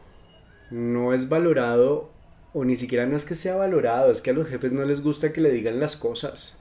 no 0.72 1.14
es 1.14 1.28
valorado 1.28 2.12
o 2.54 2.64
ni 2.64 2.78
siquiera 2.78 3.06
no 3.06 3.18
es 3.18 3.26
que 3.26 3.36
sea 3.36 3.58
valorado, 3.58 4.10
es 4.10 4.22
que 4.22 4.30
a 4.30 4.34
los 4.34 4.48
jefes 4.48 4.72
no 4.72 4.86
les 4.86 5.02
gusta 5.02 5.34
que 5.34 5.42
le 5.42 5.52
digan 5.52 5.82
las 5.82 5.98
cosas 5.98 6.58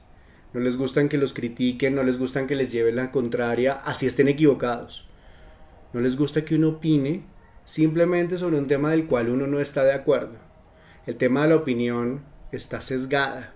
no 0.53 0.59
les 0.61 0.77
gustan 0.77 1.09
que 1.09 1.17
los 1.17 1.33
critiquen, 1.33 1.95
no 1.95 2.03
les 2.03 2.17
gustan 2.17 2.47
que 2.47 2.55
les 2.55 2.71
lleven 2.71 2.95
la 2.95 3.11
contraria, 3.11 3.73
así 3.73 4.05
estén 4.07 4.27
equivocados. 4.27 5.07
No 5.93 6.01
les 6.01 6.15
gusta 6.15 6.45
que 6.45 6.55
uno 6.55 6.69
opine 6.69 7.23
simplemente 7.65 8.37
sobre 8.37 8.57
un 8.57 8.67
tema 8.67 8.91
del 8.91 9.07
cual 9.07 9.29
uno 9.29 9.45
no 9.45 9.59
está 9.59 9.83
de 9.83 9.93
acuerdo. 9.93 10.35
El 11.05 11.17
tema 11.17 11.43
de 11.43 11.49
la 11.49 11.55
opinión 11.57 12.21
está 12.51 12.81
sesgada, 12.81 13.53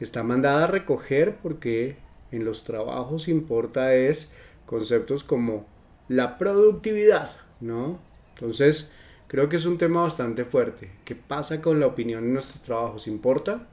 está 0.00 0.22
mandada 0.22 0.64
a 0.64 0.68
recoger 0.68 1.36
porque 1.42 1.96
en 2.30 2.44
los 2.44 2.64
trabajos 2.64 3.28
importa 3.28 3.94
es 3.94 4.32
conceptos 4.66 5.24
como 5.24 5.66
la 6.08 6.38
productividad, 6.38 7.30
¿no? 7.60 8.00
Entonces, 8.34 8.92
creo 9.26 9.48
que 9.48 9.56
es 9.56 9.66
un 9.66 9.78
tema 9.78 10.02
bastante 10.02 10.44
fuerte. 10.44 10.90
¿Qué 11.04 11.14
pasa 11.14 11.60
con 11.60 11.80
la 11.80 11.86
opinión 11.86 12.24
en 12.24 12.34
nuestros 12.34 12.62
trabajos? 12.62 13.08
¿Importa? 13.08 13.68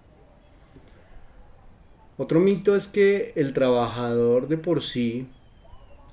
Otro 2.17 2.39
mito 2.39 2.77
es 2.77 2.87
que 2.87 3.33
el 3.35 3.51
trabajador 3.51 4.47
de 4.47 4.57
por 4.57 4.81
sí 4.81 5.27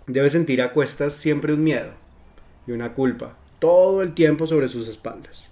debe 0.08 0.30
sentir 0.30 0.60
a 0.60 0.72
cuestas 0.72 1.12
siempre 1.12 1.52
un 1.52 1.62
miedo 1.62 1.92
y 2.66 2.72
una 2.72 2.94
culpa, 2.94 3.36
todo 3.60 4.02
el 4.02 4.12
tiempo 4.14 4.48
sobre 4.48 4.68
sus 4.68 4.88
espaldas. 4.88 5.44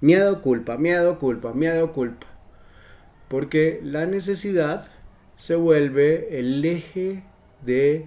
Miedo, 0.00 0.40
culpa, 0.40 0.78
miedo, 0.78 1.18
culpa, 1.18 1.52
miedo, 1.52 1.92
culpa. 1.92 2.26
Porque 3.28 3.80
la 3.82 4.06
necesidad 4.06 4.88
se 5.36 5.54
vuelve 5.54 6.38
el 6.38 6.64
eje 6.64 7.22
de 7.60 8.06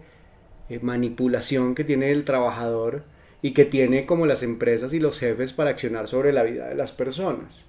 eh, 0.69 0.79
manipulación 0.81 1.75
que 1.75 1.83
tiene 1.83 2.12
el 2.12 2.23
trabajador 2.23 3.03
y 3.43 3.53
que 3.53 3.65
tiene 3.65 4.07
como 4.07 4.25
las 4.25 4.41
empresas 4.41 4.93
y 4.93 5.00
los 5.00 5.19
jefes 5.19 5.53
para 5.53 5.69
accionar 5.69 6.07
sobre 6.07 6.33
la 6.33 6.41
vida 6.41 6.69
de 6.69 6.75
las 6.75 6.91
personas. 6.91 7.63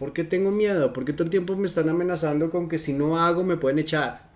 ¿Por 0.00 0.14
qué 0.14 0.24
tengo 0.24 0.50
miedo? 0.50 0.94
Porque 0.94 1.12
todo 1.12 1.24
el 1.24 1.30
tiempo 1.30 1.54
me 1.56 1.66
están 1.66 1.90
amenazando 1.90 2.50
con 2.50 2.70
que 2.70 2.78
si 2.78 2.94
no 2.94 3.18
hago 3.18 3.44
me 3.44 3.58
pueden 3.58 3.78
echar. 3.78 4.30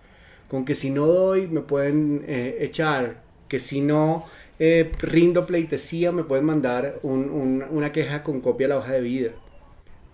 Con 0.47 0.63
que 0.63 0.75
si 0.75 0.91
no 0.91 1.07
doy 1.07 1.47
me 1.47 1.61
pueden 1.61 2.23
eh, 2.27 2.57
echar. 2.59 3.23
Que 3.47 3.59
si 3.59 3.81
no 3.81 4.25
eh, 4.59 4.91
rindo 4.99 5.47
pleitesía 5.47 6.11
me 6.11 6.23
pueden 6.23 6.45
mandar 6.45 6.99
una 7.01 7.91
queja 7.91 8.21
con 8.21 8.41
copia 8.41 8.67
de 8.67 8.73
la 8.75 8.79
hoja 8.79 8.91
de 8.91 9.01
vida. 9.01 9.31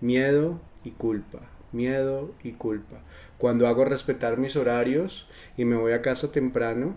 Miedo 0.00 0.58
y 0.84 0.92
culpa. 0.92 1.40
Miedo 1.70 2.30
y 2.42 2.52
culpa. 2.52 3.02
Cuando 3.36 3.68
hago 3.68 3.84
respetar 3.84 4.38
mis 4.38 4.56
horarios 4.56 5.28
y 5.58 5.66
me 5.66 5.76
voy 5.76 5.92
a 5.92 6.00
casa 6.00 6.32
temprano, 6.32 6.96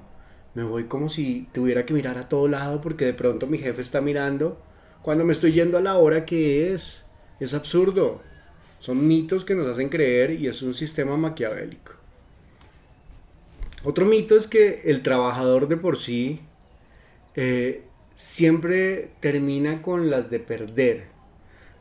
me 0.54 0.64
voy 0.64 0.86
como 0.86 1.10
si 1.10 1.50
tuviera 1.52 1.86
que 1.86 1.94
mirar 1.94 2.18
a 2.18 2.30
todo 2.30 2.48
lado 2.48 2.80
porque 2.80 3.04
de 3.04 3.14
pronto 3.14 3.48
mi 3.48 3.58
jefe 3.58 3.82
está 3.82 4.00
mirando 4.00 4.58
cuando 5.02 5.26
me 5.26 5.34
estoy 5.34 5.52
yendo 5.52 5.78
a 5.78 5.82
la 5.82 5.98
hora 5.98 6.24
que 6.24 6.74
es. 6.74 7.06
Es 7.42 7.54
absurdo. 7.54 8.22
Son 8.86 9.08
mitos 9.08 9.46
que 9.46 9.56
nos 9.56 9.66
hacen 9.66 9.90
creer 9.90 10.30
y 10.30 10.46
es 10.46 10.62
un 10.62 10.76
sistema 10.76 11.18
maquiavélico. 11.18 11.94
Otro 13.84 14.06
mito 14.06 14.38
es 14.38 14.46
que 14.46 14.84
el 14.86 15.02
trabajador 15.02 15.68
de 15.68 15.76
por 15.76 15.98
sí 15.98 16.42
eh, 17.34 17.82
siempre 18.16 19.10
termina 19.22 19.82
con 19.82 20.12
las 20.12 20.30
de 20.30 20.40
perder. 20.40 21.06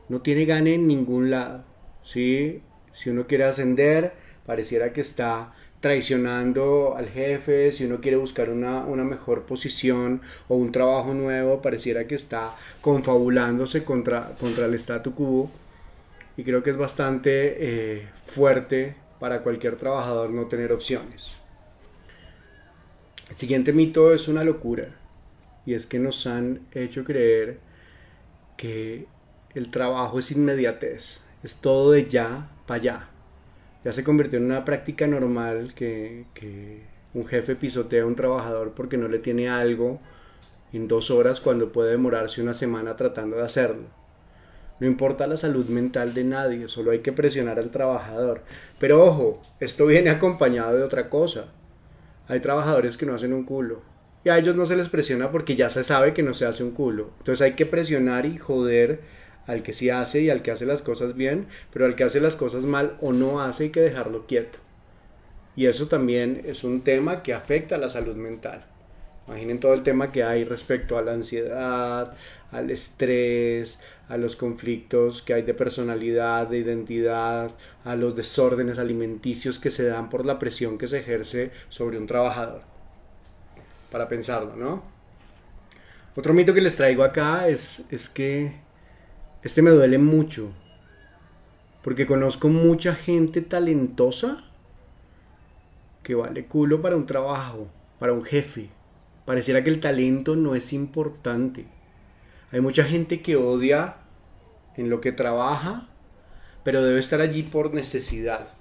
No 0.09 0.23
tiene 0.23 0.47
gane 0.47 0.77
en 0.77 0.87
ningún 0.87 1.31
lado. 1.31 1.65
Si 2.03 2.63
uno 3.05 3.27
quiere 3.27 3.45
ascender, 3.45 4.15
pareciera 4.47 4.95
que 4.95 5.03
está 5.03 5.53
traicionando 5.83 6.95
al 6.97 7.11
jefe, 7.11 7.71
si 7.73 7.85
uno 7.85 8.01
quiere 8.01 8.17
buscar 8.17 8.49
una, 8.49 8.87
una, 8.87 9.05
mejor 9.05 9.43
posición 9.43 10.23
o 10.49 10.57
un 10.57 10.73
trabajo 10.73 11.13
nuevo, 11.13 11.61
pareciera 11.61 12.07
que 12.07 12.15
está 12.15 12.55
confabulándose 12.81 13.85
contra, 13.85 14.35
contra 14.41 14.65
el 14.65 14.73
statu 14.73 15.15
quo 15.15 15.51
y 16.37 16.45
creo 16.45 16.63
que 16.63 16.71
es 16.71 16.77
bastante 16.77 17.57
eh, 17.59 18.09
fuerte 18.27 18.97
para 19.21 19.43
cualquier 19.43 19.77
trabajador 19.77 20.31
no 20.31 20.47
tener 20.47 20.73
opciones. 20.73 21.33
El 23.31 23.37
siguiente 23.37 23.73
mito 23.73 24.13
es 24.13 24.29
una 24.29 24.45
locura 24.45 24.89
y 25.65 25.75
es 25.75 25.87
que 25.87 25.99
nos 25.99 26.27
han 26.27 26.61
hecho 26.73 27.05
creer 27.05 27.59
que 28.57 29.07
el 29.55 29.71
trabajo 29.71 30.19
es 30.19 30.31
inmediatez, 30.31 31.21
es 31.43 31.57
todo 31.57 31.93
de 31.93 32.07
ya 32.07 32.51
para 32.67 32.81
allá. 32.81 33.09
Ya 33.85 33.93
se 33.93 34.05
convirtió 34.05 34.39
en 34.39 34.47
una 34.47 34.65
práctica 34.65 35.07
normal 35.07 35.75
que, 35.75 36.25
que 36.35 36.83
un 37.13 37.27
jefe 37.27 37.55
pisotea 37.55 38.03
a 38.03 38.07
un 38.07 38.17
trabajador 38.17 38.73
porque 38.73 38.97
no 38.97 39.09
le 39.09 39.19
tiene 39.19 39.49
algo 39.49 40.01
en 40.73 40.89
dos 40.89 41.11
horas 41.11 41.41
cuando 41.41 41.71
puede 41.71 41.93
demorarse 41.93 42.43
una 42.43 42.55
semana 42.55 42.97
tratando 42.97 43.37
de 43.37 43.45
hacerlo. 43.45 44.04
No 44.81 44.87
importa 44.87 45.27
la 45.27 45.37
salud 45.37 45.67
mental 45.67 46.15
de 46.15 46.25
nadie, 46.25 46.69
solo 46.69 46.91
hay 46.91 46.99
que 46.99 47.13
presionar 47.13 47.59
al 47.59 47.71
trabajador. 47.71 48.43
Pero 48.79 49.05
ojo, 49.05 49.41
esto 49.61 49.87
viene 49.87 50.11
acompañado 50.11 50.77
de 50.77 50.83
otra 50.83 51.09
cosa. 51.09 51.47
Hay 52.27 52.41
trabajadores 52.41 52.97
que 52.97 53.07
no 53.07 53.15
hacen 53.15 53.33
un 53.33 53.45
culo. 53.45 53.83
Y 54.25 54.31
a 54.31 54.39
ellos 54.39 54.57
no 54.57 54.67
se 54.67 54.77
les 54.77 54.89
presiona 54.89 55.31
porque 55.31 55.55
ya 55.55 55.69
se 55.69 55.85
sabe 55.85 56.15
que 56.15 56.23
no 56.23 56.35
se 56.35 56.47
hace 56.47 56.65
un 56.65 56.73
culo. 56.73 57.11
Entonces 57.19 57.43
hay 57.43 57.53
que 57.53 57.67
presionar 57.67 58.27
y 58.27 58.39
joder 58.39 59.01
al 59.47 59.63
que 59.63 59.73
sí 59.73 59.91
hace 59.91 60.23
y 60.23 60.31
al 60.31 60.43
que 60.43 60.51
hace 60.51 60.67
las 60.67 60.83
cosas 60.83 61.15
bien, 61.15 61.47
pero 61.73 61.85
al 61.85 61.95
que 61.95 62.05
hace 62.05 62.21
las 62.21 62.35
cosas 62.35 62.65
mal 62.65 62.97
o 63.01 63.13
no 63.13 63.43
hace 63.43 63.65
hay 63.65 63.71
que 63.71 63.81
dejarlo 63.81 64.27
quieto. 64.27 64.59
Y 65.55 65.67
eso 65.67 65.87
también 65.87 66.43
es 66.47 66.65
un 66.65 66.83
tema 66.83 67.23
que 67.23 67.35
afecta 67.35 67.77
a 67.77 67.79
la 67.79 67.91
salud 67.91 68.17
mental. 68.17 68.65
Imaginen 69.27 69.59
todo 69.59 69.73
el 69.73 69.83
tema 69.83 70.13
que 70.13 70.23
hay 70.23 70.45
respecto 70.45 70.99
a 70.99 71.03
la 71.03 71.13
ansiedad, 71.13 72.15
al 72.53 72.71
estrés, 72.71 73.81
a 74.09 74.17
los 74.17 74.37
conflictos 74.37 75.23
que 75.23 75.35
hay 75.35 75.43
de 75.43 75.55
personalidad, 75.55 76.47
de 76.47 76.59
identidad, 76.59 77.51
a 77.85 77.97
los 77.97 78.15
desórdenes 78.15 78.79
alimenticios 78.79 79.59
que 79.59 79.71
se 79.71 79.85
dan 79.85 80.11
por 80.11 80.27
la 80.27 80.39
presión 80.39 80.77
que 80.77 80.89
se 80.89 80.99
ejerce 80.99 81.51
sobre 81.71 81.97
un 81.97 82.07
trabajador. 82.07 82.63
Para 83.91 84.09
pensarlo, 84.09 84.57
¿no? 84.57 84.83
Otro 86.17 86.35
mito 86.35 86.53
que 86.53 86.61
les 86.61 86.77
traigo 86.77 87.03
acá 87.03 87.49
es, 87.49 87.87
es 87.91 88.09
que 88.09 88.53
este 89.43 89.63
me 89.63 89.71
duele 89.71 89.99
mucho, 89.99 90.53
porque 91.83 92.07
conozco 92.07 92.49
mucha 92.49 92.95
gente 92.95 93.41
talentosa 93.41 94.45
que 96.03 96.15
vale 96.15 96.47
culo 96.47 96.81
para 96.81 96.97
un 96.97 97.07
trabajo, 97.07 97.69
para 97.99 98.13
un 98.13 98.23
jefe, 98.23 98.71
Pareciera 99.25 99.65
que 99.65 99.71
el 99.71 99.81
talento 99.81 100.37
no 100.37 100.55
es 100.55 100.73
importante. 100.73 101.67
Hay 102.53 102.61
mucha 102.61 102.85
gente 102.85 103.23
que 103.23 103.37
odia 103.37 103.97
en 104.77 104.91
lo 104.91 105.01
que 105.01 105.13
trabaja, 105.13 105.89
pero 106.63 106.83
debe 106.83 107.01
estar 107.01 107.21
allí 107.21 107.43
por 107.43 107.73
necesidad. 107.73 108.55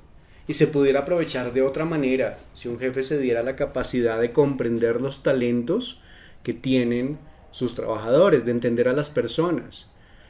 Y 0.48 0.54
se 0.54 0.68
pudiera 0.68 1.02
aprovechar 1.02 1.54
de 1.54 1.62
otra 1.62 1.86
manera 1.86 2.38
si 2.54 2.68
un 2.68 2.80
jefe 2.80 3.04
se 3.04 3.20
diera 3.20 3.44
la 3.44 3.56
capacidad 3.56 4.20
de 4.20 4.32
comprender 4.32 5.02
los 5.02 5.24
talentos 5.24 6.02
que 6.44 6.54
tienen 6.54 7.18
sus 7.52 7.76
trabajadores, 7.76 8.46
de 8.46 8.52
entender 8.52 8.88
a 8.88 8.94
las 8.94 9.10
personas. 9.10 9.88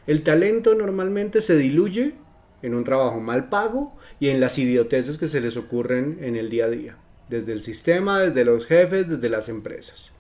El 0.08 0.24
talento 0.24 0.76
normalmente 0.76 1.42
se 1.42 1.58
diluye 1.58 2.14
en 2.62 2.76
un 2.76 2.84
trabajo 2.84 3.20
mal 3.20 3.50
pago 3.50 3.96
y 4.20 4.30
en 4.30 4.40
las 4.40 4.58
idioteces 4.58 5.18
que 5.18 5.28
se 5.28 5.42
les 5.42 5.58
ocurren 5.58 6.18
en 6.22 6.36
el 6.36 6.50
día 6.50 6.66
a 6.66 6.70
día. 6.70 6.98
desde 7.30 7.54
el 7.54 7.62
sistema, 7.62 8.20
desde 8.20 8.46
los 8.46 8.66
jefes, 8.66 9.10
desde 9.10 9.30
las 9.30 9.50
empresas. 9.50 10.12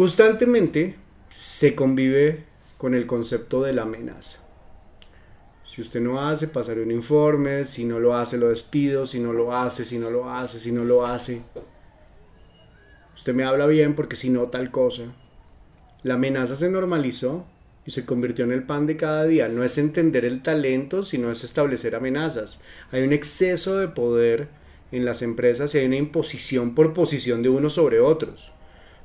Constantemente 0.00 0.94
se 1.28 1.74
convive 1.74 2.44
con 2.78 2.94
el 2.94 3.06
concepto 3.06 3.62
de 3.62 3.74
la 3.74 3.82
amenaza. 3.82 4.38
Si 5.66 5.82
usted 5.82 6.00
no 6.00 6.26
hace, 6.26 6.48
pasaré 6.48 6.82
un 6.82 6.90
informe, 6.90 7.66
si 7.66 7.84
no 7.84 8.00
lo 8.00 8.16
hace, 8.16 8.38
lo 8.38 8.48
despido, 8.48 9.04
si 9.04 9.20
no 9.20 9.34
lo 9.34 9.54
hace, 9.54 9.84
si 9.84 9.98
no 9.98 10.10
lo 10.10 10.30
hace, 10.30 10.58
si 10.58 10.72
no 10.72 10.84
lo 10.84 11.04
hace. 11.04 11.42
Usted 13.14 13.34
me 13.34 13.44
habla 13.44 13.66
bien 13.66 13.94
porque 13.94 14.16
si 14.16 14.30
no, 14.30 14.44
tal 14.44 14.70
cosa. 14.70 15.02
La 16.02 16.14
amenaza 16.14 16.56
se 16.56 16.70
normalizó 16.70 17.44
y 17.84 17.90
se 17.90 18.06
convirtió 18.06 18.46
en 18.46 18.52
el 18.52 18.62
pan 18.62 18.86
de 18.86 18.96
cada 18.96 19.26
día. 19.26 19.48
No 19.48 19.64
es 19.64 19.76
entender 19.76 20.24
el 20.24 20.42
talento, 20.42 21.04
sino 21.04 21.30
es 21.30 21.44
establecer 21.44 21.94
amenazas. 21.94 22.58
Hay 22.90 23.02
un 23.02 23.12
exceso 23.12 23.76
de 23.76 23.88
poder 23.88 24.48
en 24.92 25.04
las 25.04 25.20
empresas 25.20 25.74
y 25.74 25.78
hay 25.78 25.84
una 25.84 25.96
imposición 25.96 26.74
por 26.74 26.94
posición 26.94 27.42
de 27.42 27.50
unos 27.50 27.74
sobre 27.74 28.00
otros. 28.00 28.50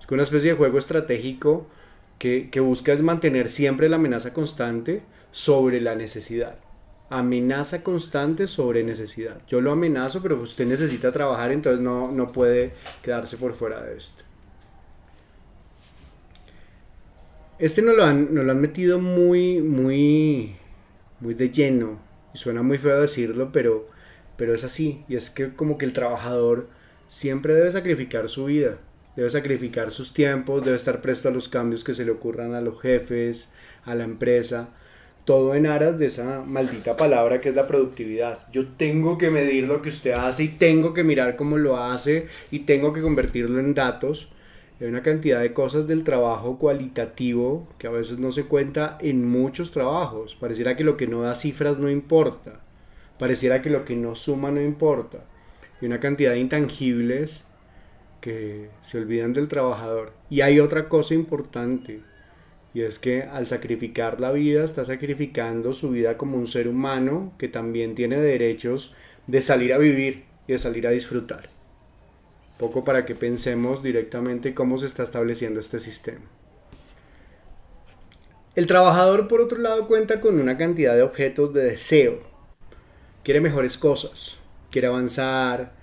Es 0.05 0.11
una 0.11 0.23
especie 0.23 0.51
de 0.51 0.57
juego 0.57 0.77
estratégico 0.77 1.67
que, 2.19 2.59
busca 2.59 2.93
es 2.93 3.01
mantener 3.01 3.49
siempre 3.49 3.89
la 3.89 3.95
amenaza 3.97 4.33
constante 4.33 5.01
sobre 5.31 5.81
la 5.81 5.95
necesidad. 5.95 6.55
Amenaza 7.09 7.83
constante 7.83 8.47
sobre 8.47 8.83
necesidad. 8.83 9.41
Yo 9.47 9.61
lo 9.61 9.71
amenazo, 9.71 10.21
pero 10.21 10.39
usted 10.41 10.65
necesita 10.67 11.11
trabajar, 11.11 11.51
entonces 11.51 11.81
no, 11.81 12.11
no 12.11 12.31
puede 12.31 12.73
quedarse 13.01 13.37
por 13.37 13.53
fuera 13.53 13.81
de 13.83 13.97
esto. 13.97 14.23
Este 17.57 17.81
nos 17.81 17.95
lo 17.95 18.03
han, 18.03 18.29
lo 18.33 18.51
han 18.51 18.61
metido 18.61 18.99
muy, 18.99 19.61
muy, 19.61 20.55
muy 21.19 21.33
de 21.33 21.49
lleno. 21.49 21.99
Y 22.33 22.37
suena 22.37 22.61
muy 22.61 22.77
feo 22.77 23.01
decirlo, 23.01 23.49
pero, 23.51 23.87
pero 24.37 24.53
es 24.53 24.63
así. 24.63 25.03
Y 25.07 25.15
es 25.15 25.29
que 25.29 25.53
como 25.53 25.77
que 25.77 25.85
el 25.85 25.93
trabajador 25.93 26.67
siempre 27.09 27.53
debe 27.53 27.71
sacrificar 27.71 28.29
su 28.29 28.45
vida. 28.45 28.77
Debe 29.15 29.29
sacrificar 29.29 29.91
sus 29.91 30.13
tiempos, 30.13 30.63
debe 30.63 30.77
estar 30.77 31.01
presto 31.01 31.29
a 31.29 31.31
los 31.31 31.47
cambios 31.47 31.83
que 31.83 31.93
se 31.93 32.05
le 32.05 32.11
ocurran 32.11 32.53
a 32.53 32.61
los 32.61 32.81
jefes, 32.81 33.51
a 33.85 33.95
la 33.95 34.03
empresa 34.03 34.69
todo 35.25 35.55
en 35.55 35.65
aras 35.65 35.97
de 35.97 36.05
esa 36.05 36.43
maldita 36.43 36.95
palabra 36.95 37.41
que 37.41 37.49
es 37.49 37.55
la 37.55 37.67
productividad. 37.67 38.47
Yo 38.51 38.67
tengo 38.77 39.17
que 39.17 39.31
medir 39.31 39.67
lo 39.67 39.81
que 39.81 39.89
usted 39.89 40.11
hace 40.11 40.43
y 40.43 40.47
tengo 40.49 40.93
que 40.93 41.03
mirar 41.03 41.35
cómo 41.35 41.57
lo 41.57 41.77
hace 41.77 42.27
y 42.51 42.59
tengo 42.59 42.93
que 42.93 43.01
convertirlo 43.01 43.59
en 43.59 43.73
datos. 43.73 44.29
Hay 44.79 44.87
una 44.87 45.01
cantidad 45.01 45.41
de 45.41 45.53
cosas 45.53 45.87
del 45.87 46.03
trabajo 46.03 46.59
cualitativo 46.59 47.67
que 47.79 47.87
a 47.87 47.91
veces 47.91 48.19
no 48.19 48.31
se 48.31 48.43
cuenta 48.43 48.97
en 49.01 49.27
muchos 49.27 49.71
trabajos. 49.71 50.37
Pareciera 50.39 50.75
que 50.75 50.83
lo 50.83 50.95
que 50.95 51.07
no 51.07 51.23
da 51.23 51.33
cifras 51.33 51.79
no 51.79 51.89
importa. 51.89 52.59
Pareciera 53.17 53.61
que 53.61 53.71
lo 53.71 53.83
que 53.83 53.95
no 53.95 54.15
suma 54.15 54.51
no 54.51 54.61
importa. 54.61 55.25
Hay 55.81 55.87
una 55.87 55.99
cantidad 55.99 56.31
de 56.31 56.39
intangibles 56.39 57.44
que 58.25 58.69
se 58.81 58.97
olvidan 58.97 59.33
del 59.33 59.47
trabajador. 59.47 60.11
Y 60.31 60.41
hay 60.41 60.59
otra 60.59 60.89
cosa 60.89 61.13
importante 61.13 62.01
y 62.73 62.81
es 62.81 62.97
que 62.97 63.21
al 63.21 63.45
sacrificar 63.45 64.19
la 64.19 64.31
vida 64.31 64.63
está 64.63 64.83
sacrificando 64.83 65.73
su 65.73 65.91
vida 65.91 66.17
como 66.17 66.35
un 66.35 66.47
ser 66.47 66.67
humano 66.67 67.33
que 67.37 67.49
también 67.49 67.93
tiene 67.93 68.17
derechos 68.17 68.95
de 69.27 69.43
salir 69.43 69.73
a 69.73 69.77
vivir 69.77 70.23
y 70.47 70.53
de 70.53 70.57
salir 70.57 70.87
a 70.87 70.89
disfrutar. 70.89 71.51
Poco 72.57 72.83
para 72.83 73.05
que 73.05 73.13
pensemos 73.13 73.83
directamente 73.83 74.55
cómo 74.55 74.79
se 74.79 74.87
está 74.87 75.03
estableciendo 75.03 75.59
este 75.59 75.77
sistema. 75.77 76.25
El 78.55 78.65
trabajador, 78.65 79.27
por 79.27 79.39
otro 79.39 79.59
lado, 79.59 79.87
cuenta 79.87 80.19
con 80.19 80.39
una 80.39 80.57
cantidad 80.57 80.95
de 80.95 81.03
objetos 81.03 81.53
de 81.53 81.65
deseo. 81.65 82.23
Quiere 83.23 83.39
mejores 83.39 83.77
cosas, 83.77 84.39
quiere 84.71 84.87
avanzar, 84.87 85.73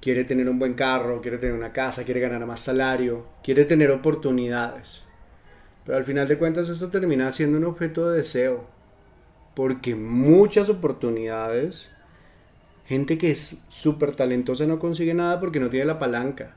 quiere 0.00 0.24
tener 0.24 0.48
un 0.48 0.58
buen 0.58 0.74
carro, 0.74 1.20
quiere 1.20 1.38
tener 1.38 1.54
una 1.54 1.72
casa, 1.72 2.04
quiere 2.04 2.20
ganar 2.20 2.44
más 2.46 2.60
salario, 2.60 3.26
quiere 3.42 3.64
tener 3.64 3.90
oportunidades. 3.90 5.02
Pero 5.84 5.98
al 5.98 6.04
final 6.04 6.26
de 6.28 6.38
cuentas 6.38 6.68
esto 6.68 6.88
termina 6.88 7.30
siendo 7.32 7.58
un 7.58 7.64
objeto 7.64 8.10
de 8.10 8.18
deseo. 8.18 8.64
Porque 9.54 9.94
muchas 9.94 10.68
oportunidades, 10.68 11.90
gente 12.86 13.16
que 13.18 13.30
es 13.30 13.62
súper 13.68 14.14
talentosa 14.16 14.66
no 14.66 14.78
consigue 14.78 15.14
nada 15.14 15.40
porque 15.40 15.60
no 15.60 15.70
tiene 15.70 15.86
la 15.86 15.98
palanca. 15.98 16.56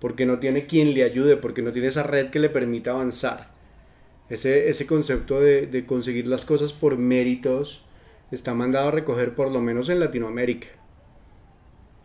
Porque 0.00 0.26
no 0.26 0.38
tiene 0.38 0.66
quien 0.66 0.94
le 0.94 1.04
ayude, 1.04 1.36
porque 1.36 1.62
no 1.62 1.72
tiene 1.72 1.88
esa 1.88 2.02
red 2.02 2.30
que 2.30 2.40
le 2.40 2.50
permita 2.50 2.90
avanzar. 2.90 3.50
Ese, 4.28 4.68
ese 4.68 4.86
concepto 4.86 5.40
de, 5.40 5.66
de 5.66 5.86
conseguir 5.86 6.26
las 6.26 6.44
cosas 6.44 6.72
por 6.72 6.98
méritos 6.98 7.82
está 8.30 8.54
mandado 8.54 8.88
a 8.88 8.92
recoger 8.92 9.34
por 9.34 9.50
lo 9.50 9.60
menos 9.60 9.88
en 9.88 10.00
Latinoamérica. 10.00 10.68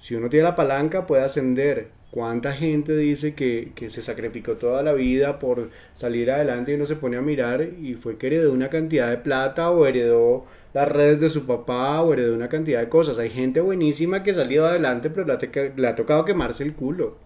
Si 0.03 0.15
uno 0.15 0.29
tiene 0.29 0.43
la 0.43 0.57
palanca 0.57 1.07
puede 1.07 1.23
ascender, 1.23 1.87
¿Cuánta 2.11 2.51
gente 2.51 2.95
dice 2.97 3.33
que, 3.33 3.71
se 3.89 4.01
sacrificó 4.03 4.57
toda 4.57 4.83
la 4.83 4.91
vida 4.91 5.39
por 5.39 5.69
salir 5.95 6.29
adelante 6.29 6.73
y 6.73 6.77
no 6.77 6.85
se 6.85 6.97
pone 6.97 7.15
a 7.15 7.21
mirar 7.21 7.63
y 7.63 7.95
fue 7.95 8.17
que 8.17 8.27
heredó 8.27 8.51
una 8.51 8.69
cantidad 8.69 9.09
de 9.09 9.17
plata 9.17 9.71
o 9.71 9.87
heredó 9.87 10.45
las 10.73 10.89
redes 10.89 11.21
de 11.21 11.29
su 11.29 11.47
papá 11.47 12.01
o 12.01 12.11
heredó 12.13 12.35
una 12.35 12.49
cantidad 12.49 12.81
de 12.81 12.89
cosas? 12.89 13.17
Hay 13.17 13.29
gente 13.29 13.61
buenísima 13.61 14.21
que 14.21 14.31
ha 14.31 14.33
salido 14.35 14.67
adelante 14.67 15.09
pero 15.09 15.25
le 15.25 15.87
ha, 15.87 15.95
tocado 15.95 16.25
quemarse 16.25 16.63
el 16.63 16.73
culo. 16.73 17.17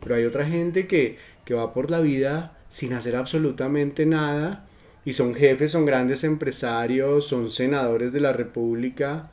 Pero 0.00 0.14
hay 0.14 0.24
otra 0.24 0.44
gente 0.44 0.86
que, 0.86 1.16
que 1.46 1.54
va 1.54 1.72
por 1.72 1.90
la 1.90 2.00
vida 2.00 2.52
sin 2.68 2.92
hacer 2.92 3.16
absolutamente 3.16 4.06
nada 4.06 4.66
y 5.04 5.14
son 5.14 5.34
jefes, 5.34 5.72
son 5.72 5.86
grandes 5.86 6.22
empresarios, 6.22 7.26
son 7.26 7.48
senadores 7.50 8.12
de 8.12 8.20
la 8.20 8.32
República 8.32 9.30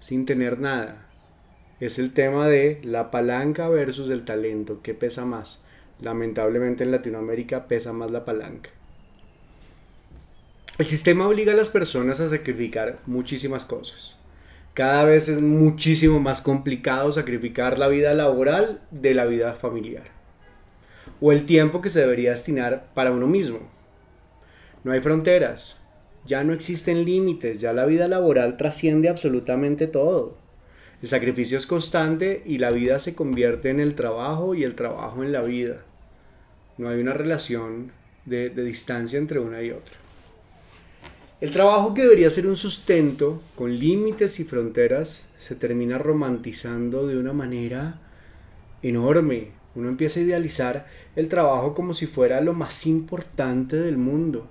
sin 0.00 0.26
tener 0.26 0.58
nada 0.58 1.11
es 1.82 1.98
el 1.98 2.12
tema 2.12 2.46
de 2.46 2.78
la 2.84 3.10
palanca 3.10 3.68
versus 3.68 4.08
el 4.08 4.24
talento. 4.24 4.78
¿Qué 4.84 4.94
pesa 4.94 5.24
más? 5.24 5.60
Lamentablemente 6.00 6.84
en 6.84 6.92
Latinoamérica 6.92 7.66
pesa 7.66 7.92
más 7.92 8.08
la 8.12 8.24
palanca. 8.24 8.70
El 10.78 10.86
sistema 10.86 11.26
obliga 11.26 11.54
a 11.54 11.56
las 11.56 11.70
personas 11.70 12.20
a 12.20 12.28
sacrificar 12.28 13.00
muchísimas 13.06 13.64
cosas. 13.64 14.14
Cada 14.74 15.02
vez 15.02 15.28
es 15.28 15.40
muchísimo 15.40 16.20
más 16.20 16.40
complicado 16.40 17.10
sacrificar 17.10 17.80
la 17.80 17.88
vida 17.88 18.14
laboral 18.14 18.80
de 18.92 19.14
la 19.14 19.24
vida 19.24 19.54
familiar. 19.54 20.04
O 21.20 21.32
el 21.32 21.46
tiempo 21.46 21.82
que 21.82 21.90
se 21.90 21.98
debería 21.98 22.30
destinar 22.30 22.90
para 22.94 23.10
uno 23.10 23.26
mismo. 23.26 23.58
No 24.84 24.92
hay 24.92 25.00
fronteras. 25.00 25.78
Ya 26.26 26.44
no 26.44 26.52
existen 26.52 27.04
límites. 27.04 27.60
Ya 27.60 27.72
la 27.72 27.86
vida 27.86 28.06
laboral 28.06 28.56
trasciende 28.56 29.08
absolutamente 29.08 29.88
todo. 29.88 30.41
El 31.02 31.08
sacrificio 31.08 31.58
es 31.58 31.66
constante 31.66 32.44
y 32.46 32.58
la 32.58 32.70
vida 32.70 33.00
se 33.00 33.16
convierte 33.16 33.70
en 33.70 33.80
el 33.80 33.96
trabajo 33.96 34.54
y 34.54 34.62
el 34.62 34.76
trabajo 34.76 35.24
en 35.24 35.32
la 35.32 35.42
vida. 35.42 35.78
No 36.78 36.88
hay 36.88 37.00
una 37.00 37.12
relación 37.12 37.90
de, 38.24 38.50
distancia 38.50 39.18
entre 39.18 39.40
una 39.40 39.60
y 39.62 39.72
otra. 39.72 39.94
El 41.40 41.50
trabajo 41.50 41.92
que 41.92 42.02
debería 42.02 42.30
ser 42.30 42.46
un 42.46 42.56
sustento 42.56 43.42
con 43.56 43.76
límites 43.76 44.38
y 44.38 44.44
fronteras 44.44 45.24
se 45.40 45.56
termina 45.56 45.98
romantizando 45.98 47.08
de 47.08 47.18
una 47.18 47.32
manera 47.32 47.98
enorme. 48.80 49.48
Uno 49.74 49.88
empieza 49.88 50.20
a 50.20 50.22
idealizar 50.22 50.86
el 51.16 51.28
trabajo 51.28 51.74
como 51.74 51.94
si 51.94 52.06
fuera 52.06 52.40
lo 52.40 52.54
más 52.54 52.86
importante 52.86 53.74
del 53.74 53.96
mundo. 53.96 54.48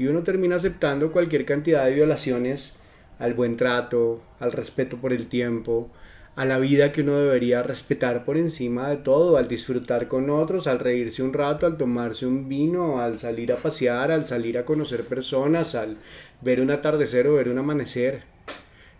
Y 0.00 0.08
uno 0.08 0.24
termina 0.24 0.56
aceptando 0.56 1.12
cualquier 1.12 1.44
cantidad 1.44 1.84
de 1.84 1.94
violaciones 1.94 2.72
al 3.20 3.34
buen 3.34 3.56
trato, 3.56 4.20
al 4.40 4.50
respeto 4.50 4.96
por 4.96 5.12
el 5.12 5.28
tiempo, 5.28 5.90
a 6.36 6.44
la 6.44 6.58
vida 6.58 6.90
que 6.90 7.02
uno 7.02 7.18
debería 7.18 7.62
respetar 7.62 8.24
por 8.24 8.36
encima 8.36 8.88
de 8.88 8.96
todo, 8.96 9.36
al 9.36 9.46
disfrutar 9.46 10.08
con 10.08 10.30
otros, 10.30 10.66
al 10.66 10.78
reírse 10.78 11.22
un 11.22 11.32
rato, 11.32 11.66
al 11.66 11.76
tomarse 11.76 12.26
un 12.26 12.48
vino, 12.48 13.00
al 13.00 13.18
salir 13.18 13.52
a 13.52 13.56
pasear, 13.56 14.10
al 14.10 14.26
salir 14.26 14.56
a 14.56 14.64
conocer 14.64 15.04
personas, 15.04 15.74
al 15.74 15.98
ver 16.40 16.60
un 16.60 16.70
atardecer 16.70 17.26
o 17.26 17.34
ver 17.34 17.48
un 17.48 17.58
amanecer. 17.58 18.22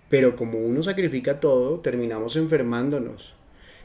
Pero 0.09 0.37
como 0.37 0.59
uno 0.59 0.83
sacrifica 0.83 1.41
todo, 1.41 1.81
terminamos 1.81 2.37
enfermándonos. 2.37 3.35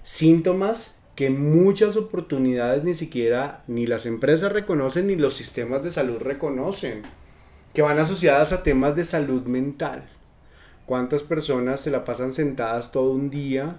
Síntomas 0.03 0.95
que 1.15 1.29
muchas 1.29 1.95
oportunidades 1.95 2.83
ni 2.83 2.93
siquiera 2.93 3.63
ni 3.67 3.87
las 3.87 4.05
empresas 4.05 4.51
reconocen 4.51 5.07
ni 5.07 5.15
los 5.15 5.35
sistemas 5.35 5.83
de 5.83 5.91
salud 5.91 6.17
reconocen, 6.19 7.03
que 7.73 7.81
van 7.81 7.99
asociadas 7.99 8.51
a 8.51 8.63
temas 8.63 8.95
de 8.95 9.05
salud 9.05 9.43
mental. 9.45 10.09
¿Cuántas 10.85 11.23
personas 11.23 11.81
se 11.81 11.89
la 11.89 12.05
pasan 12.05 12.31
sentadas 12.31 12.91
todo 12.91 13.09
un 13.09 13.31
día 13.31 13.77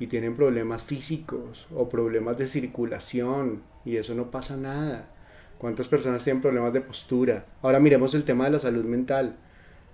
y 0.00 0.08
tienen 0.08 0.34
problemas 0.34 0.82
físicos 0.82 1.68
o 1.72 1.88
problemas 1.88 2.36
de 2.36 2.48
circulación 2.48 3.62
y 3.84 3.96
eso 3.96 4.14
no 4.14 4.32
pasa 4.32 4.56
nada? 4.56 5.06
¿Cuántas 5.58 5.86
personas 5.86 6.24
tienen 6.24 6.42
problemas 6.42 6.72
de 6.72 6.80
postura? 6.80 7.46
Ahora 7.62 7.78
miremos 7.78 8.12
el 8.14 8.24
tema 8.24 8.46
de 8.46 8.50
la 8.50 8.58
salud 8.58 8.84
mental. 8.84 9.36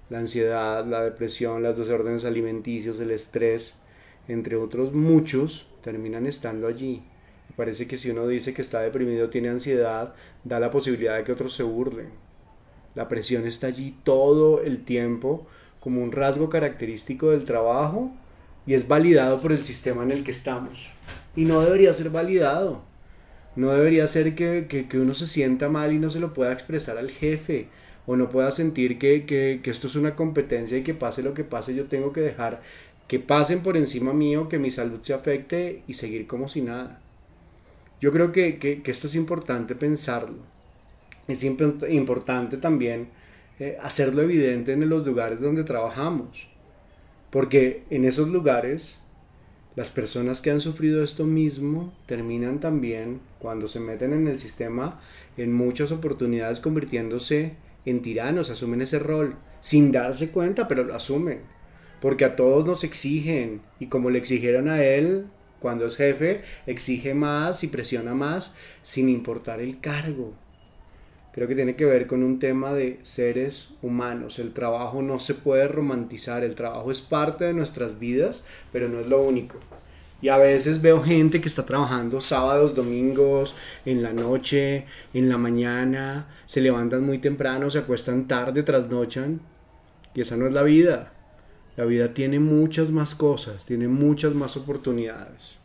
La 0.08 0.20
ansiedad, 0.20 0.86
la 0.86 1.04
depresión, 1.04 1.62
las 1.62 1.76
desórdenes 1.76 2.24
alimenticios, 2.24 2.98
el 3.00 3.10
estrés, 3.10 3.74
entre 4.26 4.56
otros 4.56 4.94
muchos, 4.94 5.66
terminan 5.82 6.24
estando 6.24 6.66
allí. 6.66 7.02
Parece 7.56 7.86
que 7.86 7.98
si 7.98 8.08
uno 8.08 8.26
dice 8.26 8.54
que 8.54 8.62
está 8.62 8.80
deprimido, 8.80 9.28
tiene 9.28 9.50
ansiedad, 9.50 10.14
da 10.44 10.58
la 10.58 10.70
posibilidad 10.70 11.18
de 11.18 11.24
que 11.24 11.32
otros 11.32 11.54
se 11.54 11.62
burlen. 11.62 12.08
La 12.94 13.06
presión 13.06 13.46
está 13.46 13.66
allí 13.66 13.98
todo 14.02 14.62
el 14.62 14.86
tiempo 14.86 15.46
como 15.80 16.02
un 16.02 16.12
rasgo 16.12 16.48
característico 16.48 17.30
del 17.30 17.44
trabajo 17.44 18.10
y 18.66 18.74
es 18.74 18.86
validado 18.86 19.40
por 19.40 19.52
el 19.52 19.64
sistema 19.64 20.02
en 20.02 20.10
el 20.10 20.24
que 20.24 20.30
estamos. 20.30 20.88
Y 21.34 21.44
no 21.44 21.62
debería 21.62 21.94
ser 21.94 22.10
validado. 22.10 22.82
No 23.56 23.72
debería 23.72 24.06
ser 24.06 24.34
que, 24.34 24.66
que, 24.68 24.98
uno 24.98 25.14
se 25.14 25.26
sienta 25.26 25.68
mal 25.68 25.92
y 25.92 25.98
no 25.98 26.10
se 26.10 26.20
lo 26.20 26.34
pueda 26.34 26.52
expresar 26.52 26.98
al 26.98 27.10
jefe 27.10 27.68
o 28.06 28.14
no 28.14 28.28
pueda 28.28 28.52
sentir 28.52 28.98
que, 28.98 29.24
que, 29.26 29.60
esto 29.70 29.86
es 29.86 29.96
una 29.96 30.14
competencia 30.14 30.78
y 30.78 30.82
que 30.82 30.94
pase 30.94 31.22
lo 31.22 31.34
que 31.34 31.44
pase, 31.44 31.74
yo 31.74 31.86
tengo 31.86 32.12
que 32.12 32.20
dejar 32.20 32.60
que 33.08 33.18
pasen 33.18 33.60
por 33.60 33.76
encima 33.76 34.12
mío, 34.12 34.48
que 34.48 34.58
mi 34.58 34.70
salud 34.70 35.00
se 35.02 35.14
afecte 35.14 35.82
y 35.88 35.94
seguir 35.94 36.26
como 36.26 36.48
si 36.48 36.60
nada. 36.60 37.00
Yo 38.00 38.12
creo 38.12 38.30
que, 38.32 38.82
esto 38.84 39.06
es 39.06 39.14
importante 39.14 39.74
pensarlo. 39.74 40.38
Es 41.26 41.42
importante 41.42 42.58
también 42.58 43.08
eh, 43.58 43.76
hacerlo 43.82 44.22
evidente 44.22 44.72
en 44.72 44.88
los 44.88 45.06
lugares 45.06 45.40
donde 45.40 45.64
trabajamos. 45.64 46.48
Porque 47.30 47.84
en 47.90 48.04
esos 48.04 48.28
lugares 48.28 48.98
las 49.78 49.92
personas 49.92 50.40
que 50.40 50.50
han 50.50 50.60
sufrido 50.60 51.04
esto 51.04 51.24
mismo 51.24 51.92
terminan 52.06 52.58
también, 52.58 53.20
cuando 53.38 53.68
se 53.68 53.78
meten 53.78 54.12
en 54.12 54.26
el 54.26 54.40
sistema, 54.40 55.00
en 55.36 55.52
muchas 55.52 55.92
oportunidades 55.92 56.58
convirtiéndose 56.58 57.52
en 57.84 58.02
tiranos, 58.02 58.50
asumen 58.50 58.82
ese 58.82 58.98
rol, 58.98 59.36
sin 59.60 59.92
darse 59.92 60.30
cuenta, 60.30 60.66
pero 60.66 60.82
lo 60.82 60.96
asumen. 60.96 61.42
Porque 62.00 62.24
a 62.24 62.34
todos 62.34 62.66
nos 62.66 62.82
exigen, 62.82 63.60
y 63.78 63.86
como 63.86 64.10
le 64.10 64.18
exigieron 64.18 64.68
a 64.68 64.82
él, 64.82 65.26
cuando 65.60 65.86
es 65.86 65.96
jefe, 65.96 66.42
exige 66.66 67.14
más 67.14 67.62
y 67.62 67.68
presiona 67.68 68.14
más, 68.14 68.56
sin 68.82 69.08
importar 69.08 69.60
el 69.60 69.78
cargo. 69.78 70.34
Creo 71.38 71.46
que 71.46 71.54
tiene 71.54 71.76
que 71.76 71.84
ver 71.84 72.08
con 72.08 72.24
un 72.24 72.40
tema 72.40 72.74
de 72.74 72.98
seres 73.04 73.68
humanos. 73.80 74.40
El 74.40 74.50
trabajo 74.50 75.02
no 75.02 75.20
se 75.20 75.34
puede 75.34 75.68
romantizar, 75.68 76.42
el 76.42 76.56
trabajo 76.56 76.90
es 76.90 77.00
parte 77.00 77.44
de 77.44 77.54
nuestras 77.54 78.00
vidas, 78.00 78.44
pero 78.72 78.88
no 78.88 78.98
es 78.98 79.06
lo 79.06 79.22
único. 79.22 79.60
Y 80.20 80.30
a 80.30 80.36
veces 80.36 80.82
veo 80.82 81.00
gente 81.00 81.40
que 81.40 81.46
está 81.46 81.64
trabajando 81.64 82.20
sábados, 82.20 82.74
domingos, 82.74 83.54
en 83.84 84.02
la 84.02 84.12
noche, 84.12 84.86
en 85.14 85.28
la 85.28 85.38
mañana, 85.38 86.26
se 86.46 86.60
levantan 86.60 87.06
muy 87.06 87.18
temprano, 87.18 87.70
se 87.70 87.78
acuestan 87.78 88.26
tarde, 88.26 88.64
trasnochan. 88.64 89.40
Y 90.16 90.22
esa 90.22 90.36
no 90.36 90.48
es 90.48 90.52
la 90.52 90.64
vida. 90.64 91.12
La 91.76 91.84
vida 91.84 92.14
tiene 92.14 92.40
muchas 92.40 92.90
más 92.90 93.14
cosas, 93.14 93.64
tiene 93.64 93.86
muchas 93.86 94.34
más 94.34 94.56
oportunidades. 94.56 95.56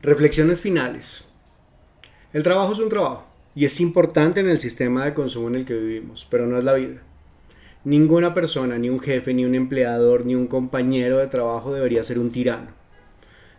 Reflexiones 0.00 0.62
finales. 0.62 1.22
El 2.32 2.42
trabajo 2.42 2.72
es 2.72 2.78
un 2.78 2.88
trabajo 2.88 3.25
y 3.56 3.64
es 3.64 3.80
importante 3.80 4.40
en 4.40 4.50
el 4.50 4.60
sistema 4.60 5.06
de 5.06 5.14
consumo 5.14 5.48
en 5.48 5.54
el 5.54 5.64
que 5.64 5.74
vivimos, 5.74 6.26
pero 6.30 6.46
no 6.46 6.58
es 6.58 6.64
la 6.64 6.74
vida. 6.74 7.00
Ninguna 7.84 8.34
persona, 8.34 8.78
ni 8.78 8.90
un 8.90 9.00
jefe, 9.00 9.32
ni 9.32 9.46
un 9.46 9.54
empleador, 9.54 10.26
ni 10.26 10.34
un 10.34 10.46
compañero 10.46 11.16
de 11.18 11.28
trabajo 11.28 11.72
debería 11.72 12.02
ser 12.02 12.18
un 12.18 12.30
tirano. 12.30 12.68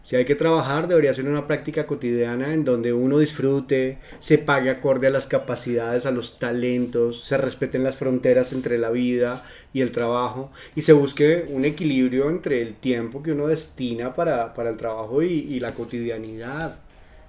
Si 0.04 0.16
hay 0.16 0.24
que 0.24 0.36
trabajar, 0.36 0.88
debería 0.88 1.16
ser 1.16 1.26
una 1.26 1.48
práctica 1.48 1.88
cotidiana 1.88 2.54
en 2.54 2.64
donde 2.64 2.94
uno 2.94 3.18
disfrute, 3.18 3.98
se 4.20 4.38
pague 4.38 4.70
acorde 4.70 5.08
a 5.08 5.10
las 5.10 5.26
capacidades, 5.26 6.06
a 6.06 6.12
los 6.12 6.38
talentos, 6.38 7.24
se 7.24 7.36
respeten 7.36 7.84
las 7.84 7.98
fronteras 7.98 8.54
entre 8.54 8.78
la 8.78 8.92
vida 8.92 9.44
y 9.74 9.82
el 9.82 9.92
trabajo 9.92 10.52
y 10.76 10.84
se 10.84 10.94
busque 10.94 11.46
un 11.50 11.66
equilibrio 11.66 12.30
entre 12.30 12.62
el 12.62 12.76
tiempo 12.76 13.24
que 13.24 13.32
uno 13.32 13.48
destina 13.48 14.14
para, 14.14 14.54
el 14.56 14.78
trabajo 14.78 15.24
y, 15.24 15.34
y 15.34 15.60
la 15.60 15.74
cotidianidad. 15.74 16.87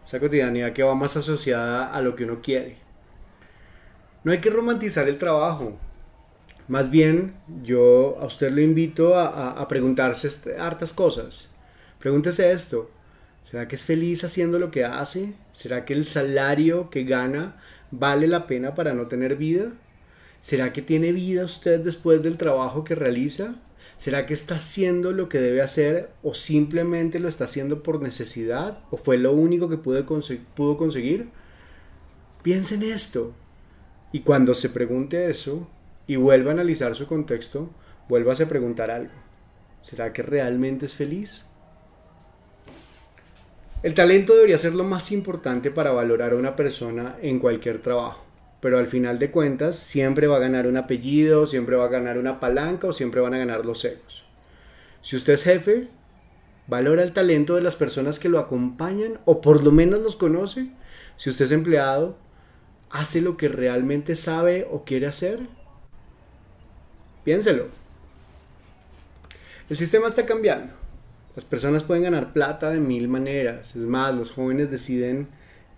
Esa 0.09 0.21
cotidianidad 0.21 0.73
que 0.73 0.83
va 0.83 0.95
más 0.95 1.19
asociada 1.19 1.93
a 1.93 2.01
lo 2.01 2.17
que 2.17 2.25
uno 2.25 2.41
quiere. 2.41 2.79
No 4.25 4.33
hay 4.33 4.39
que 4.39 4.49
romantizar 4.49 5.07
el 5.07 5.19
trabajo, 5.19 5.77
más 6.67 6.91
bien, 6.91 7.35
yo 7.63 8.17
a 8.19 8.25
usted 8.25 8.51
lo 8.51 8.63
invito 8.63 9.19
a, 9.19 9.51
a, 9.51 9.69
preguntarse 9.69 10.57
hartas 10.59 10.95
cosas. 10.95 11.51
Pregúntese 11.99 12.53
esto, 12.53 12.91
¿será 13.51 13.69
que 13.69 13.77
es 13.77 13.85
feliz 13.85 14.25
haciendo 14.25 14.59
lo 14.59 14.71
que 14.71 14.87
hace? 14.87 15.35
¿Será 15.53 15.85
que 15.85 15.93
el 15.93 16.07
salario 16.07 16.89
que 16.89 17.05
gana 17.05 17.57
vale 17.91 18.29
la 18.29 18.47
pena 18.47 18.75
para 18.75 18.95
no 18.95 19.09
tener 19.09 19.37
vida? 19.37 19.73
¿Será 20.41 20.73
que 20.73 20.81
tiene 20.81 21.13
vida 21.13 21.45
usted 21.45 21.81
después 21.81 22.23
del 22.23 22.39
trabajo 22.39 22.83
que 22.83 22.95
realiza? 22.95 23.57
¿Será 23.99 24.27
que 24.27 24.35
está 24.35 24.55
haciendo 24.55 25.11
lo 25.11 25.29
que 25.29 25.41
debe 25.41 25.61
hacer 25.61 26.11
o 26.23 26.33
simplemente 26.33 27.19
lo 27.19 27.29
está 27.29 27.45
haciendo 27.45 27.83
por 27.83 28.01
necesidad 28.01 28.81
o 28.91 28.97
fue 28.97 29.19
lo 29.19 29.33
único 29.33 29.69
que 29.69 29.77
pudo, 29.77 30.07
pudo 30.55 30.77
conseguir? 30.77 31.29
Piense 32.43 32.77
en 32.77 32.85
esto 32.85 33.35
y 34.13 34.21
cuando 34.21 34.55
se 34.55 34.69
pregunte 34.69 35.29
eso 35.29 35.69
y 36.07 36.15
vuelva 36.15 36.51
a 36.51 36.55
analizar 36.55 36.95
su 36.95 37.07
contexto, 37.07 37.71
vuelva 38.09 38.33
a 38.33 38.49
preguntar 38.49 38.91
algo. 38.91 39.13
¿Será 39.83 40.13
que 40.13 40.23
realmente 40.23 40.87
es 40.87 40.95
feliz? 40.95 41.43
El 43.83 43.95
talento 43.95 44.35
debería 44.35 44.59
ser 44.59 44.75
lo 44.75 44.85
más 44.85 45.13
importante 45.13 45.71
para 45.71 45.91
valorar 45.91 46.33
a 46.33 46.37
una 46.37 46.57
persona 46.57 47.17
en 47.21 47.39
cualquier 47.39 47.81
trabajo, 47.81 48.25
pero 48.61 48.79
al 48.79 48.87
final 48.87 49.19
de 49.19 49.31
cuentas 49.31 49.77
siempre 49.77 50.27
va 50.27 50.37
a 50.37 50.41
ganar 50.41 50.67
un 50.67 50.77
apellido, 50.77 51.47
siempre 51.47 51.77
va 51.77 51.85
a 51.85 51.89
ganar 51.89 52.19
una 52.19 52.41
palanca 52.41 52.89
o 52.89 52.93
siempre 52.93 53.21
van 53.21 53.35
a 53.35 53.39
ganar 53.39 53.65
los 53.65 53.85
egos. 53.85 54.25
Si 55.03 55.17
usted 55.17 55.35
es 55.35 55.45
jefe, 55.45 55.89
valora 56.67 57.03
el 57.03 57.13
talento 57.13 57.55
de 57.55 57.63
las 57.63 57.77
personas 57.77 58.19
que 58.19 58.29
lo 58.29 58.39
acompañan 58.39 59.21
o 59.25 59.41
por 59.41 59.63
lo 59.63 59.71
menos 59.71 60.03
los 60.03 60.17
conoce. 60.17 60.71
Si 61.17 61.31
usted 61.31 61.47
es 61.47 61.53
empleado, 61.53 62.17
hace 62.91 63.21
lo 63.21 63.37
que 63.37 63.49
realmente 63.49 64.17
sabe 64.17 64.67
o 64.71 64.85
quiere 64.85 65.07
hacer. 65.07 65.41
Piénselo. 67.25 67.67
El 69.71 69.77
sistema 69.77 70.09
está 70.09 70.27
cambiando. 70.27 70.73
Las 71.37 71.45
personas 71.45 71.85
pueden 71.85 72.03
ganar 72.03 72.33
plata 72.33 72.71
de 72.71 72.81
mil 72.81 73.07
maneras. 73.07 73.77
Es 73.77 73.83
más, 73.83 74.15
los 74.15 74.33
jóvenes 74.33 74.71
deciden 74.71 75.29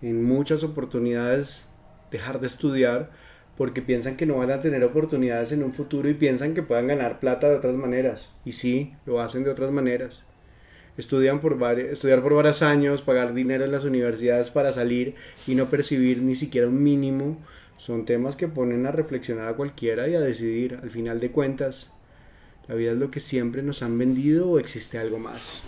en 0.01 0.23
muchas 0.23 0.63
oportunidades 0.63 1.65
dejar 2.11 2.39
de 2.39 2.47
estudiar 2.47 3.09
porque 3.57 3.81
piensan 3.81 4.17
que 4.17 4.25
no 4.25 4.37
van 4.37 4.51
a 4.51 4.61
tener 4.61 4.83
oportunidades 4.83 5.51
en 5.51 5.63
un 5.63 5.73
futuro 5.73 6.09
y 6.09 6.13
piensan 6.13 6.53
que 6.53 6.63
puedan 6.63 6.87
ganar 6.87 7.19
plata 7.19 7.49
de 7.49 7.55
otras 7.55 7.75
maneras. 7.75 8.29
Y 8.45 8.53
sí, 8.53 8.93
lo 9.05 9.21
hacen 9.21 9.43
de 9.43 9.51
otras 9.51 9.71
maneras. 9.71 10.23
Estudian 10.97 11.39
por 11.39 11.57
estudiar 11.79 12.21
por 12.21 12.33
varios 12.33 12.61
años, 12.61 13.01
pagar 13.01 13.33
dinero 13.33 13.65
en 13.65 13.71
las 13.71 13.85
universidades 13.85 14.49
para 14.49 14.73
salir 14.73 15.15
y 15.47 15.55
no 15.55 15.69
percibir 15.69 16.21
ni 16.21 16.35
siquiera 16.35 16.67
un 16.67 16.83
mínimo, 16.83 17.37
son 17.77 18.05
temas 18.05 18.35
que 18.35 18.47
ponen 18.47 18.85
a 18.85 18.91
reflexionar 18.91 19.47
a 19.47 19.53
cualquiera 19.53 20.07
y 20.07 20.15
a 20.15 20.19
decidir, 20.19 20.79
al 20.83 20.89
final 20.89 21.19
de 21.19 21.31
cuentas, 21.31 21.91
¿La 22.67 22.75
vida 22.75 22.91
es 22.91 22.97
lo 22.97 23.11
que 23.11 23.19
siempre 23.19 23.63
nos 23.63 23.81
han 23.81 23.97
vendido 23.97 24.49
o 24.49 24.59
existe 24.59 24.97
algo 24.97 25.19
más? 25.19 25.63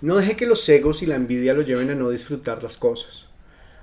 No 0.00 0.16
deje 0.16 0.36
que 0.36 0.46
los 0.46 0.68
egos 0.68 1.02
y 1.02 1.06
la 1.06 1.14
envidia 1.14 1.54
lo 1.54 1.62
lleven 1.62 1.90
a 1.90 1.94
no 1.94 2.10
disfrutar 2.10 2.62
las 2.62 2.76
cosas. 2.76 3.26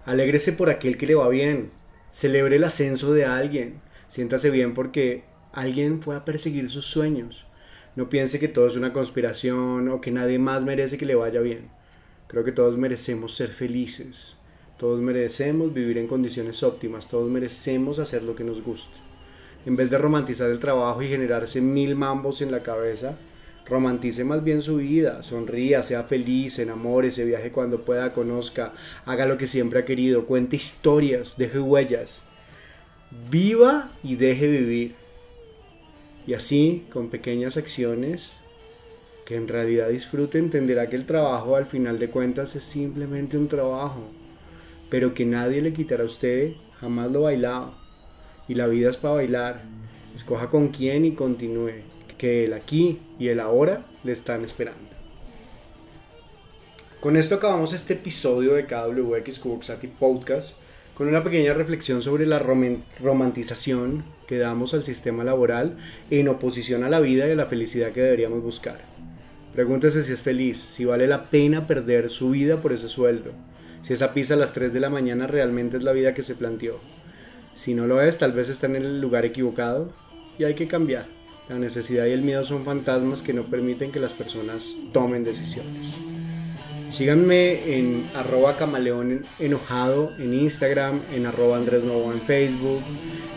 Alégrese 0.06 0.54
por 0.54 0.70
aquel 0.70 0.98
que 0.98 1.08
le 1.08 1.16
va 1.16 1.28
bien. 1.30 1.72
Celebre 2.12 2.58
el 2.58 2.64
ascenso 2.64 3.14
de 3.14 3.26
alguien. 3.26 3.82
Siéntase 4.10 4.50
bien 4.50 4.74
porque 4.74 5.24
alguien 5.52 6.02
fue 6.02 6.16
a 6.16 6.26
perseguir 6.26 6.70
sus 6.70 6.86
sueños. 6.86 7.46
No 7.96 8.10
piense 8.10 8.40
que 8.40 8.48
todo 8.48 8.68
es 8.68 8.76
una 8.76 8.94
conspiración 8.94 9.90
o 9.90 10.02
que 10.02 10.12
nadie 10.12 10.40
más 10.40 10.64
merece 10.64 10.98
que 10.98 11.06
le 11.06 11.16
vaya 11.16 11.42
bien. 11.42 11.70
Creo 12.28 12.44
que 12.44 12.52
todos 12.52 12.78
merecemos 12.78 13.36
ser 13.36 13.50
felices. 13.50 14.36
Todos 14.78 15.02
merecemos 15.02 15.74
vivir 15.74 15.98
en 15.98 16.08
condiciones 16.08 16.62
óptimas. 16.64 17.08
Todos 17.08 17.30
merecemos 17.30 18.00
hacer 18.00 18.24
lo 18.24 18.36
que 18.36 18.44
nos 18.44 18.64
gusta 18.64 19.04
en 19.66 19.76
vez 19.76 19.90
de 19.90 19.98
romantizar 19.98 20.50
el 20.50 20.60
trabajo 20.60 21.02
y 21.02 21.08
generarse 21.08 21.62
mil 21.62 21.96
mambos 21.96 22.42
en 22.42 22.52
la 22.52 22.62
cabeza, 22.62 23.16
romantice 23.66 24.24
más 24.24 24.44
bien 24.44 24.62
su 24.62 24.78
vida, 24.78 25.24
sonría, 25.24 25.84
sea 25.84 26.04
feliz, 26.04 26.60
enamore, 26.60 27.12
se 27.12 27.26
viaje 27.26 27.52
cuando 27.52 27.82
pueda, 27.82 28.14
conozca, 28.14 28.74
haga 29.06 29.26
lo 29.26 29.38
que 29.38 29.48
siempre 29.48 29.80
ha 29.80 29.86
querido, 29.86 30.26
cuente 30.26 30.56
historias, 30.56 31.36
deje 31.38 31.60
huellas, 31.60 32.22
viva 33.30 33.92
y 34.04 34.16
deje 34.16 34.48
vivir. 34.48 34.96
Y 36.26 36.34
así, 36.34 36.86
con 36.92 37.10
pequeñas 37.10 37.58
acciones, 37.58 38.32
que 39.26 39.36
en 39.36 39.48
realidad 39.48 39.90
disfrute, 39.90 40.38
entenderá 40.38 40.90
que 40.90 40.96
el 40.96 41.06
trabajo 41.06 41.56
al 41.56 41.66
final 41.66 42.00
de 42.00 42.10
cuentas 42.10 42.56
es 42.56 42.64
simplemente 42.64 43.38
un 43.38 43.48
trabajo, 43.48 44.10
pero 44.90 45.14
que 45.14 45.26
nadie 45.26 45.62
le 45.62 45.74
quitará 45.74 46.04
a 46.04 46.08
usted 46.08 46.54
jamás 46.80 47.12
lo 47.12 47.22
bailado 47.22 47.74
y 48.48 48.56
la 48.56 48.68
vida 48.68 48.90
es 48.90 48.98
para 48.98 49.16
bailar. 49.16 49.62
Escoja 50.16 50.50
con 50.50 50.68
quién 50.68 51.06
y 51.06 51.14
continúe, 51.14 51.82
que 52.24 52.46
el 52.46 52.54
aquí 52.54 53.02
y 53.20 53.28
el 53.28 53.42
ahora 53.42 53.84
le 54.06 54.14
están 54.14 54.46
esperando. 54.46 54.80
Con 57.02 57.18
esto 57.18 57.36
acabamos 57.36 57.74
este 57.74 57.96
episodio 57.96 58.54
de 58.54 58.66
KWX 58.66 59.40
Kuboxati 59.40 59.88
Podcast 59.88 60.52
con 60.96 61.10
una 61.10 61.22
pequeña 61.22 61.52
reflexión 61.52 62.02
sobre 62.02 62.26
la 62.26 62.40
romantización 62.40 64.06
que 64.26 64.38
damos 64.38 64.74
al 64.74 64.86
sistema 64.86 65.26
laboral 65.26 65.76
en 66.12 66.30
oposición 66.30 66.86
a 66.86 66.90
la 66.90 67.02
vida 67.02 67.28
y 67.28 67.32
a 67.32 67.36
la 67.36 67.46
felicidad 67.46 67.92
que 67.92 68.00
deberíamos 68.00 68.42
buscar. 68.42 68.78
Pregúntese 69.54 70.02
si 70.02 70.14
es 70.14 70.22
feliz, 70.22 70.60
si 70.60 70.86
vale 70.86 71.08
la 71.08 71.24
pena 71.24 71.68
perder 71.68 72.10
su 72.10 72.30
vida 72.30 72.62
por 72.62 72.72
ese 72.72 72.88
sueldo, 72.88 73.34
si 73.86 73.92
esa 73.92 74.14
pizza 74.14 74.36
a 74.36 74.38
las 74.38 74.54
3 74.54 74.72
de 74.72 74.80
la 74.80 74.90
mañana 74.90 75.28
realmente 75.28 75.76
es 75.76 75.84
la 75.84 75.92
vida 75.92 76.14
que 76.14 76.24
se 76.24 76.36
planteó. 76.36 76.80
Si 77.54 77.74
no 77.74 77.86
lo 77.86 78.02
es, 78.02 78.18
tal 78.18 78.32
vez 78.32 78.48
está 78.48 78.68
en 78.68 78.78
el 78.78 79.02
lugar 79.02 79.26
equivocado 79.26 79.94
y 80.40 80.46
hay 80.46 80.56
que 80.56 80.70
cambiar. 80.70 81.23
La 81.50 81.60
necesidad 81.60 82.06
y 82.06 82.12
el 82.12 82.22
miedo 82.22 82.44
son 82.46 82.64
fantasmas 82.64 83.22
que 83.22 83.34
no 83.34 83.44
permiten 83.44 83.92
que 83.92 84.00
las 84.00 84.14
personas 84.14 84.74
tomen 84.94 85.26
decisiones. 85.26 85.94
Síganme 86.94 87.76
en 87.76 88.06
arroba 88.16 88.56
camaleón 88.56 89.26
enojado 89.40 90.16
en 90.20 90.34
Instagram, 90.34 91.02
en 91.12 91.26
arroba 91.26 91.58
Andrés 91.58 91.84
en 91.84 92.22
Facebook. 92.22 92.82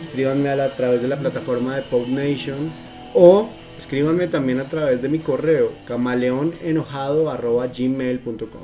Escríbanme 0.01 0.49
a, 0.49 0.75
través 0.75 1.01
de 1.01 1.07
la 1.09 1.19
plataforma 1.19 1.75
de 1.75 1.81
Pop 1.81 2.07
Nation 2.07 2.71
o 3.13 3.49
escríbanme 3.77 4.27
también 4.27 4.61
a 4.61 4.69
través 4.69 5.01
de 5.01 5.09
mi 5.09 5.19
correo 5.19 5.73
camaleonenojado 5.85 7.25
gmail.com. 7.25 8.63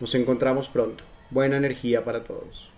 Nos 0.00 0.14
encontramos 0.14 0.68
pronto. 0.68 1.04
Buena 1.30 1.58
energía 1.58 2.04
para 2.04 2.24
todos. 2.24 2.71